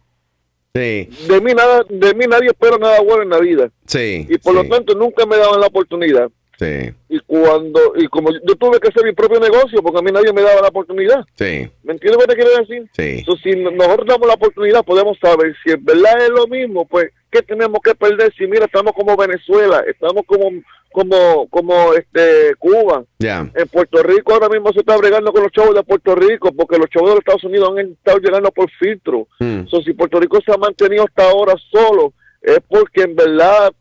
Sí. 0.76 1.10
De 1.30 1.40
mí 1.42 1.54
nada, 1.54 1.86
de 1.88 2.14
mí 2.14 2.26
nadie 2.28 2.50
espera 2.50 2.78
nada 2.78 3.00
bueno 3.00 3.24
en 3.24 3.30
la 3.30 3.40
vida. 3.40 3.72
Sí. 3.86 4.28
Y 4.30 4.38
por 4.38 4.54
lo 4.54 4.68
tanto 4.68 4.94
nunca 4.96 5.26
me 5.26 5.38
daban 5.38 5.62
la 5.62 5.68
oportunidad. 5.68 6.30
Sí. 6.62 6.94
Y 7.10 7.20
cuando, 7.22 7.80
y 7.96 8.06
como 8.06 8.30
yo 8.32 8.56
tuve 8.56 8.80
que 8.80 8.90
hacer 8.90 9.04
mi 9.04 9.14
propio 9.14 9.40
negocio, 9.40 9.82
porque 9.82 9.98
a 9.98 10.02
mí 10.04 10.12
nadie 10.12 10.32
me 10.32 10.44
daba 10.44 10.62
la 10.62 10.68
oportunidad. 10.68 11.26
Sí. 11.34 11.68
¿Me 11.82 11.94
entiendes 11.94 12.12
lo 12.12 12.20
que 12.20 12.28
te 12.28 12.36
quiero 12.36 12.58
decir? 12.60 12.88
Sí. 12.94 13.20
Entonces, 13.20 13.42
si 13.44 13.60
nosotros 13.60 14.08
damos 14.08 14.28
la 14.28 14.36
oportunidad, 14.36 14.86
podemos 14.86 15.18
saber 15.18 15.56
si 15.64 15.72
en 15.72 15.84
verdad 15.84 16.22
es 16.22 16.30
lo 16.30 16.46
mismo, 16.46 16.86
pues, 16.86 17.10
¿qué 17.32 17.42
tenemos 17.42 17.80
que 17.84 17.96
perder? 17.96 18.32
Si 18.38 18.46
mira, 18.46 18.66
estamos 18.66 18.94
como 18.94 19.18
Venezuela, 19.18 19.84
estamos 19.88 20.22
como, 20.28 20.52
como, 20.92 21.48
como 21.50 21.94
este 21.94 22.54
Cuba. 22.60 23.06
Ya. 23.18 23.50
En 23.56 23.68
Puerto 23.68 24.04
Rico 24.04 24.34
ahora 24.34 24.50
mismo 24.50 24.72
se 24.72 24.82
está 24.82 24.96
bregando 24.98 25.34
con 25.34 25.42
los 25.42 25.52
chavos 25.52 25.74
de 25.74 25.82
Puerto 25.82 26.14
Rico, 26.14 26.52
porque 26.56 26.78
los 26.78 26.92
chavos 26.92 27.10
de 27.10 27.16
los 27.16 27.22
Estados 27.22 27.44
Unidos 27.44 27.72
han 27.72 27.90
estado 27.90 28.20
llegando 28.20 28.52
por 28.52 28.70
filtro. 28.70 29.28
Mm. 29.40 29.64
Si 29.84 29.94
Puerto 29.94 30.20
Rico 30.20 30.38
se 30.46 30.54
ha 30.54 30.58
mantenido 30.58 31.06
hasta 31.06 31.28
ahora 31.28 31.56
solo, 31.72 32.14
es 32.40 32.60
porque 32.68 33.02
en 33.02 33.16
verdad 33.16 33.74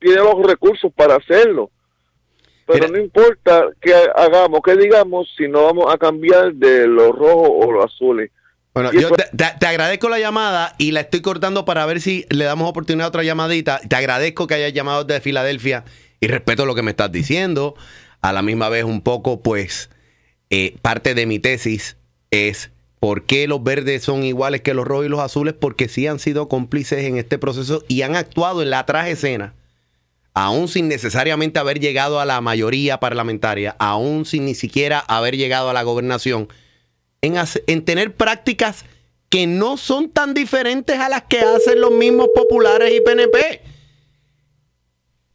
tiene 0.00 0.16
los 0.16 0.44
recursos 0.44 0.92
para 0.92 1.14
hacerlo. 1.14 1.70
Pero 2.72 2.88
no 2.88 2.98
importa 2.98 3.66
qué 3.80 3.94
hagamos, 4.14 4.60
qué 4.64 4.76
digamos, 4.76 5.28
si 5.36 5.48
no 5.48 5.64
vamos 5.64 5.92
a 5.92 5.98
cambiar 5.98 6.54
de 6.54 6.86
los 6.86 7.10
rojos 7.12 7.50
o 7.50 7.72
los 7.72 7.84
azules. 7.84 8.30
Bueno, 8.74 8.90
yo 8.92 9.10
te 9.10 9.66
agradezco 9.66 10.08
la 10.08 10.18
llamada 10.18 10.74
y 10.78 10.92
la 10.92 11.00
estoy 11.00 11.20
cortando 11.20 11.66
para 11.66 11.84
ver 11.84 12.00
si 12.00 12.24
le 12.30 12.44
damos 12.44 12.68
oportunidad 12.68 13.06
a 13.06 13.08
otra 13.08 13.22
llamadita. 13.22 13.80
Te 13.86 13.96
agradezco 13.96 14.46
que 14.46 14.54
hayas 14.54 14.72
llamado 14.72 15.04
desde 15.04 15.20
Filadelfia 15.20 15.84
y 16.20 16.28
respeto 16.28 16.64
lo 16.64 16.74
que 16.74 16.82
me 16.82 16.92
estás 16.92 17.12
diciendo. 17.12 17.74
A 18.22 18.32
la 18.32 18.40
misma 18.40 18.70
vez, 18.70 18.84
un 18.84 19.02
poco, 19.02 19.42
pues, 19.42 19.90
eh, 20.48 20.76
parte 20.80 21.14
de 21.14 21.26
mi 21.26 21.38
tesis 21.38 21.96
es 22.30 22.70
por 22.98 23.24
qué 23.24 23.48
los 23.48 23.62
verdes 23.62 24.04
son 24.04 24.22
iguales 24.22 24.60
que 24.60 24.74
los 24.74 24.86
rojos 24.86 25.06
y 25.06 25.08
los 25.08 25.20
azules, 25.20 25.54
porque 25.54 25.88
sí 25.88 26.06
han 26.06 26.20
sido 26.20 26.48
cómplices 26.48 27.04
en 27.04 27.16
este 27.18 27.36
proceso 27.36 27.84
y 27.88 28.02
han 28.02 28.14
actuado 28.14 28.62
en 28.62 28.70
la 28.70 28.86
traje 28.86 29.10
escena, 29.10 29.54
aún 30.34 30.68
sin 30.68 30.88
necesariamente 30.88 31.58
haber 31.58 31.78
llegado 31.80 32.20
a 32.20 32.24
la 32.24 32.40
mayoría 32.40 33.00
parlamentaria, 33.00 33.76
aún 33.78 34.24
sin 34.24 34.44
ni 34.44 34.54
siquiera 34.54 34.98
haber 35.00 35.36
llegado 35.36 35.70
a 35.70 35.72
la 35.72 35.82
gobernación 35.82 36.48
en, 37.22 37.84
tener 37.84 38.14
prácticas 38.14 38.84
que 39.28 39.46
no 39.46 39.76
son 39.76 40.10
tan 40.10 40.34
diferentes 40.34 40.98
a 40.98 41.08
las 41.08 41.22
que 41.22 41.40
hacen 41.40 41.80
los 41.80 41.92
mismos 41.92 42.28
populares 42.34 42.92
y 42.94 43.00
PNP. 43.00 43.62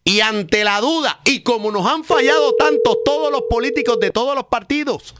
Y 0.04 0.22
ante 0.22 0.64
la 0.64 0.80
duda, 0.80 1.20
y 1.26 1.42
como 1.42 1.72
nos 1.72 1.86
han 1.86 2.04
fallado 2.04 2.56
tanto 2.56 3.00
todos 3.04 3.32
los 3.32 3.44
políticos 3.50 4.00
de 4.00 4.12
todos 4.12 4.36
los 4.36 4.46
partidos, 4.46 5.16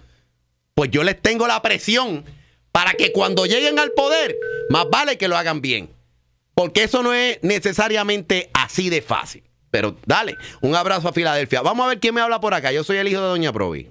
pues 0.76 0.92
yo 0.92 1.04
les 1.04 1.22
tengo 1.22 1.48
la 1.48 1.62
presión 1.62 2.24
para 2.72 2.94
que 2.94 3.12
cuando 3.12 3.46
lleguen 3.46 3.80
al 3.80 3.92
poder, 3.92 4.38
más 4.70 4.90
vale 4.90 5.18
que 5.18 5.28
lo 5.28 5.38
hagan 5.38 5.62
bien. 5.62 5.90
Porque 6.54 6.84
eso 6.84 7.04
no 7.04 7.14
es 7.14 7.40
necesariamente 7.42 8.50
así 8.54 8.90
de 8.90 9.02
fácil. 9.02 9.47
Pero 9.78 9.96
dale, 10.08 10.36
un 10.62 10.76
abrazo 10.76 11.08
a 11.08 11.14
Filadelfia. 11.14 11.62
Vamos 11.62 11.86
a 11.86 11.90
ver 11.90 12.00
quién 12.00 12.16
me 12.16 12.20
habla 12.22 12.40
por 12.40 12.52
acá. 12.56 12.72
Yo 12.72 12.84
soy 12.84 12.98
el 12.98 13.08
hijo 13.08 13.22
de 13.22 13.28
Doña 13.28 13.54
Provi. 13.54 13.88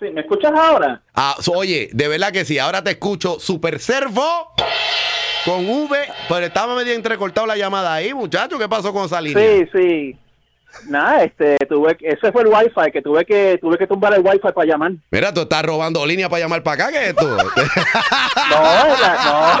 Sí, 0.00 0.06
¿me 0.12 0.22
escuchas 0.22 0.50
ahora? 0.52 1.00
Ah, 1.14 1.36
oye, 1.54 1.90
de 1.92 2.08
verdad 2.08 2.32
que 2.32 2.44
sí. 2.44 2.58
Ahora 2.58 2.82
te 2.82 2.90
escucho 2.90 3.38
Super 3.38 3.78
Servo 3.78 4.52
con 5.44 5.64
V, 5.68 5.96
pero 6.28 6.44
estaba 6.46 6.74
medio 6.74 6.92
entrecortado 6.94 7.46
la 7.46 7.56
llamada 7.56 7.94
ahí, 7.94 8.12
muchacho. 8.12 8.58
¿Qué 8.58 8.68
pasó 8.68 8.92
con 8.92 9.06
esa 9.06 9.20
línea? 9.20 9.44
Sí, 9.48 9.64
sí. 9.72 10.18
Nada, 10.88 11.22
este, 11.24 11.56
tuve, 11.68 11.96
que- 11.96 12.08
ese 12.08 12.30
fue 12.30 12.42
el 12.42 12.48
wifi, 12.48 12.90
que 12.92 13.00
tuve 13.00 13.24
que 13.24 13.58
tuve 13.60 13.78
que 13.78 13.86
tumbar 13.86 14.12
el 14.14 14.20
wifi 14.20 14.38
para 14.54 14.66
llamar. 14.66 14.92
Mira, 15.10 15.32
tú 15.32 15.40
estás 15.42 15.62
robando 15.62 16.04
línea 16.04 16.28
para 16.28 16.42
llamar 16.42 16.62
para 16.62 16.84
acá, 16.88 16.92
¿qué 16.92 17.04
es 17.04 17.08
esto? 17.10 17.26
No, 18.50 18.62
la- 19.00 19.18
no. 19.24 19.60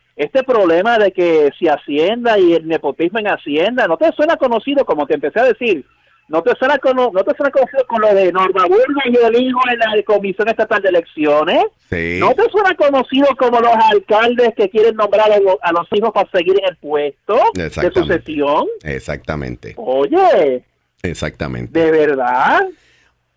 este 0.15 0.43
problema 0.43 0.97
de 0.97 1.11
que 1.11 1.49
si 1.57 1.67
Hacienda 1.67 2.37
y 2.37 2.53
el 2.53 2.67
nepotismo 2.67 3.19
en 3.19 3.27
Hacienda, 3.27 3.87
¿no 3.87 3.97
te 3.97 4.11
suena 4.13 4.35
conocido 4.37 4.85
como 4.85 5.05
te 5.07 5.15
empecé 5.15 5.39
a 5.39 5.45
decir? 5.45 5.85
¿No 6.27 6.41
te 6.41 6.55
suena, 6.55 6.77
cono- 6.77 7.11
no 7.13 7.23
te 7.25 7.35
suena 7.35 7.51
conocido 7.51 7.85
con 7.87 7.99
lo 8.01 8.13
de 8.13 8.31
Norma 8.31 8.65
Burga 8.65 9.01
y 9.05 9.15
el 9.17 9.35
hijo 9.41 9.59
en 9.69 9.79
la 9.79 10.01
Comisión 10.05 10.47
Estatal 10.47 10.81
de 10.81 10.87
Elecciones? 10.89 11.65
Sí. 11.89 12.17
¿No 12.21 12.33
te 12.33 12.43
suena 12.49 12.73
conocido 12.75 13.27
como 13.37 13.59
los 13.59 13.73
alcaldes 13.91 14.53
que 14.55 14.69
quieren 14.69 14.95
nombrar 14.95 15.29
a, 15.29 15.39
lo- 15.39 15.59
a 15.61 15.71
los 15.73 15.87
hijos 15.91 16.11
para 16.13 16.29
seguir 16.31 16.57
en 16.59 16.69
el 16.69 16.77
puesto 16.77 17.37
de 17.53 17.69
sucesión? 17.93 18.65
Exactamente. 18.83 19.73
Oye, 19.77 20.63
Exactamente. 21.03 21.77
¿de 21.77 21.91
verdad? 21.91 22.61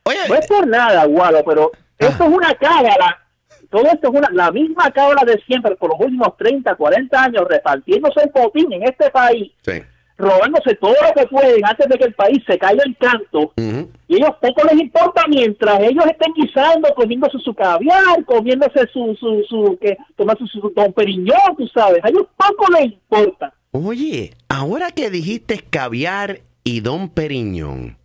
Oye, 0.05 0.19
no 0.29 0.35
es 0.37 0.47
por 0.47 0.67
nada, 0.67 1.05
Gualo, 1.07 1.43
pero 1.45 1.73
esto 1.99 2.25
es 2.25 2.31
una 2.31 2.55
cábala. 2.55 3.24
Todo 3.75 3.87
esto 3.87 4.09
es 4.13 4.19
una, 4.19 4.29
la 4.33 4.53
misma 4.53 4.89
cábala 4.93 5.23
de 5.27 5.37
siempre 5.49 5.75
por 5.75 5.91
los 5.91 5.99
últimos 5.99 6.37
30, 6.37 6.77
40 6.77 7.25
años, 7.25 7.43
repartiéndose 7.51 8.21
el 8.23 8.31
botín 8.33 8.73
en 8.73 8.85
este 8.85 9.11
país, 9.11 9.51
Sí. 9.63 9.83
robándose 10.17 10.77
todo 10.77 10.95
lo 10.95 11.13
que 11.21 11.27
pueden 11.27 11.61
antes 11.67 11.89
de 11.89 11.99
que 11.99 12.05
el 12.05 12.15
país 12.15 12.39
se 12.47 12.57
caiga 12.57 12.85
en 12.87 12.95
canto. 12.95 13.53
Ujú. 13.57 13.91
Y 14.07 14.15
ellos 14.17 14.31
poco 14.41 14.63
les 14.71 14.81
importa 14.81 15.25
mientras 15.29 15.81
ellos 15.81 16.05
estén 16.07 16.33
guisando, 16.35 16.95
comiéndose 16.95 17.37
su 17.41 17.53
caviar, 17.53 18.25
comiéndose 18.27 18.87
su, 18.93 19.17
su, 19.19 19.43
su, 19.49 19.77
que, 19.81 19.97
tomándose 20.17 20.53
su 20.53 20.73
don 20.77 20.93
periñón, 20.93 21.57
tú 21.59 21.67
sabes. 21.75 21.99
A 22.05 22.11
ellos 22.11 22.27
poco 22.37 22.71
les 22.75 22.93
importa. 22.93 23.53
Oye, 23.73 24.35
ahora 24.49 24.93
que 24.93 25.11
dijiste 25.11 25.59
caviar 25.69 26.43
y 26.63 26.79
Don 26.81 27.09
Periñón, 27.09 27.97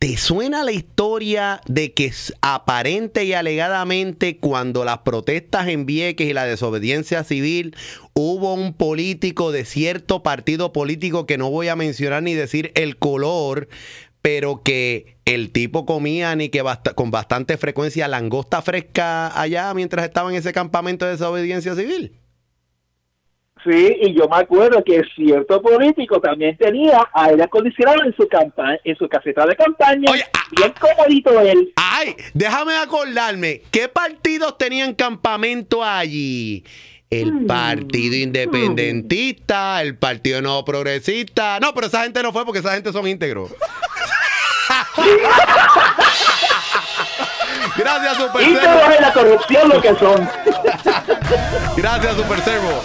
¿te 0.00 0.16
suena 0.16 0.64
la 0.64 0.72
historia 0.72 1.60
de 1.66 1.92
que 1.92 2.10
aparente 2.40 3.24
y 3.24 3.34
alegadamente 3.34 4.38
cuando 4.38 4.82
las 4.82 5.00
protestas 5.00 5.68
en 5.68 5.84
Vieques 5.84 6.26
y 6.26 6.32
la 6.32 6.46
desobediencia 6.46 7.22
civil 7.22 7.76
hubo 8.14 8.54
un 8.54 8.72
político 8.72 9.52
de 9.52 9.66
cierto 9.66 10.22
partido 10.22 10.72
político 10.72 11.26
que 11.26 11.36
no 11.36 11.50
voy 11.50 11.68
a 11.68 11.76
mencionar 11.76 12.22
ni 12.22 12.32
decir 12.32 12.72
el 12.76 12.96
color, 12.96 13.68
pero 14.22 14.62
que 14.62 15.18
el 15.26 15.50
tipo 15.52 15.84
comía 15.84 16.34
ni 16.34 16.48
que 16.48 16.62
basta- 16.62 16.94
con 16.94 17.10
bastante 17.10 17.58
frecuencia 17.58 18.08
langosta 18.08 18.62
fresca 18.62 19.38
allá 19.38 19.74
mientras 19.74 20.06
estaba 20.06 20.30
en 20.30 20.36
ese 20.36 20.54
campamento 20.54 21.04
de 21.04 21.12
desobediencia 21.12 21.74
civil? 21.74 22.19
Sí, 23.64 23.96
y 24.00 24.14
yo 24.14 24.26
me 24.28 24.38
acuerdo 24.38 24.82
que 24.82 25.02
cierto 25.14 25.60
político 25.60 26.18
también 26.20 26.56
tenía 26.56 27.06
aire 27.12 27.42
acondicionado 27.42 28.04
en 28.04 28.14
su 28.16 28.26
campaña, 28.26 28.78
en 28.84 28.96
su 28.96 29.06
caseta 29.06 29.44
de 29.44 29.54
campaña, 29.54 30.10
bien 30.52 30.72
comodito 30.80 31.38
él. 31.40 31.72
Ay, 31.76 32.16
déjame 32.32 32.74
acordarme, 32.76 33.62
¿qué 33.70 33.88
partidos 33.88 34.56
tenían 34.56 34.94
campamento 34.94 35.84
allí? 35.84 36.64
el 37.10 37.44
Partido 37.44 38.14
Independentista, 38.14 39.82
el 39.82 39.96
Partido 39.98 40.40
No 40.40 40.64
Progresista. 40.64 41.58
No, 41.60 41.74
pero 41.74 41.88
esa 41.88 42.04
gente 42.04 42.22
no 42.22 42.32
fue 42.32 42.44
porque 42.46 42.60
esa 42.60 42.72
gente 42.74 42.92
son 42.92 43.08
íntegros. 43.08 43.50
Gracias, 47.76 48.16
Super 48.16 48.42
Íntegros 48.42 48.94
en 48.96 49.02
la 49.02 49.12
corrupción 49.12 49.68
lo 49.68 49.80
que 49.80 49.94
son. 49.96 50.28
Gracias, 51.76 52.16
Super 52.16 52.40
Servo. 52.42 52.82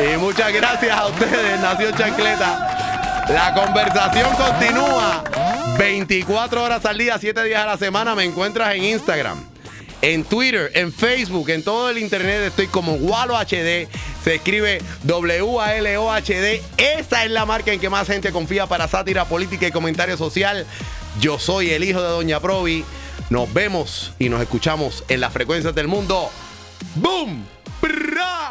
Y 0.00 0.16
muchas 0.16 0.50
gracias 0.50 0.96
a 0.96 1.08
ustedes, 1.08 1.60
Nación 1.60 1.94
Chancleta. 1.94 3.26
La 3.28 3.52
conversación 3.52 4.30
continúa 4.34 5.22
24 5.78 6.62
horas 6.62 6.86
al 6.86 6.96
día, 6.96 7.18
7 7.20 7.44
días 7.44 7.62
a 7.62 7.66
la 7.66 7.76
semana. 7.76 8.14
Me 8.14 8.24
encuentras 8.24 8.74
en 8.74 8.84
Instagram, 8.84 9.44
en 10.00 10.24
Twitter, 10.24 10.70
en 10.74 10.90
Facebook, 10.90 11.50
en 11.50 11.62
todo 11.62 11.90
el 11.90 11.98
internet. 11.98 12.44
Estoy 12.46 12.68
como 12.68 12.94
Walo 12.94 13.36
HD. 13.36 13.88
Se 14.24 14.36
escribe 14.36 14.80
W-A-L-O-H-D. 15.02 16.62
Esa 16.78 17.24
es 17.24 17.30
la 17.30 17.44
marca 17.44 17.70
en 17.70 17.78
que 17.78 17.90
más 17.90 18.06
gente 18.06 18.32
confía 18.32 18.66
para 18.66 18.88
sátira 18.88 19.26
política 19.26 19.66
y 19.66 19.70
comentario 19.70 20.16
social. 20.16 20.66
Yo 21.20 21.38
soy 21.38 21.72
el 21.72 21.84
hijo 21.84 22.00
de 22.00 22.08
Doña 22.08 22.40
Provi. 22.40 22.86
Nos 23.28 23.52
vemos 23.52 24.14
y 24.18 24.30
nos 24.30 24.40
escuchamos 24.40 25.04
en 25.08 25.20
las 25.20 25.32
frecuencias 25.32 25.74
del 25.74 25.88
mundo. 25.88 26.30
¡Boom! 26.96 27.44
¡Pra! 27.82 28.50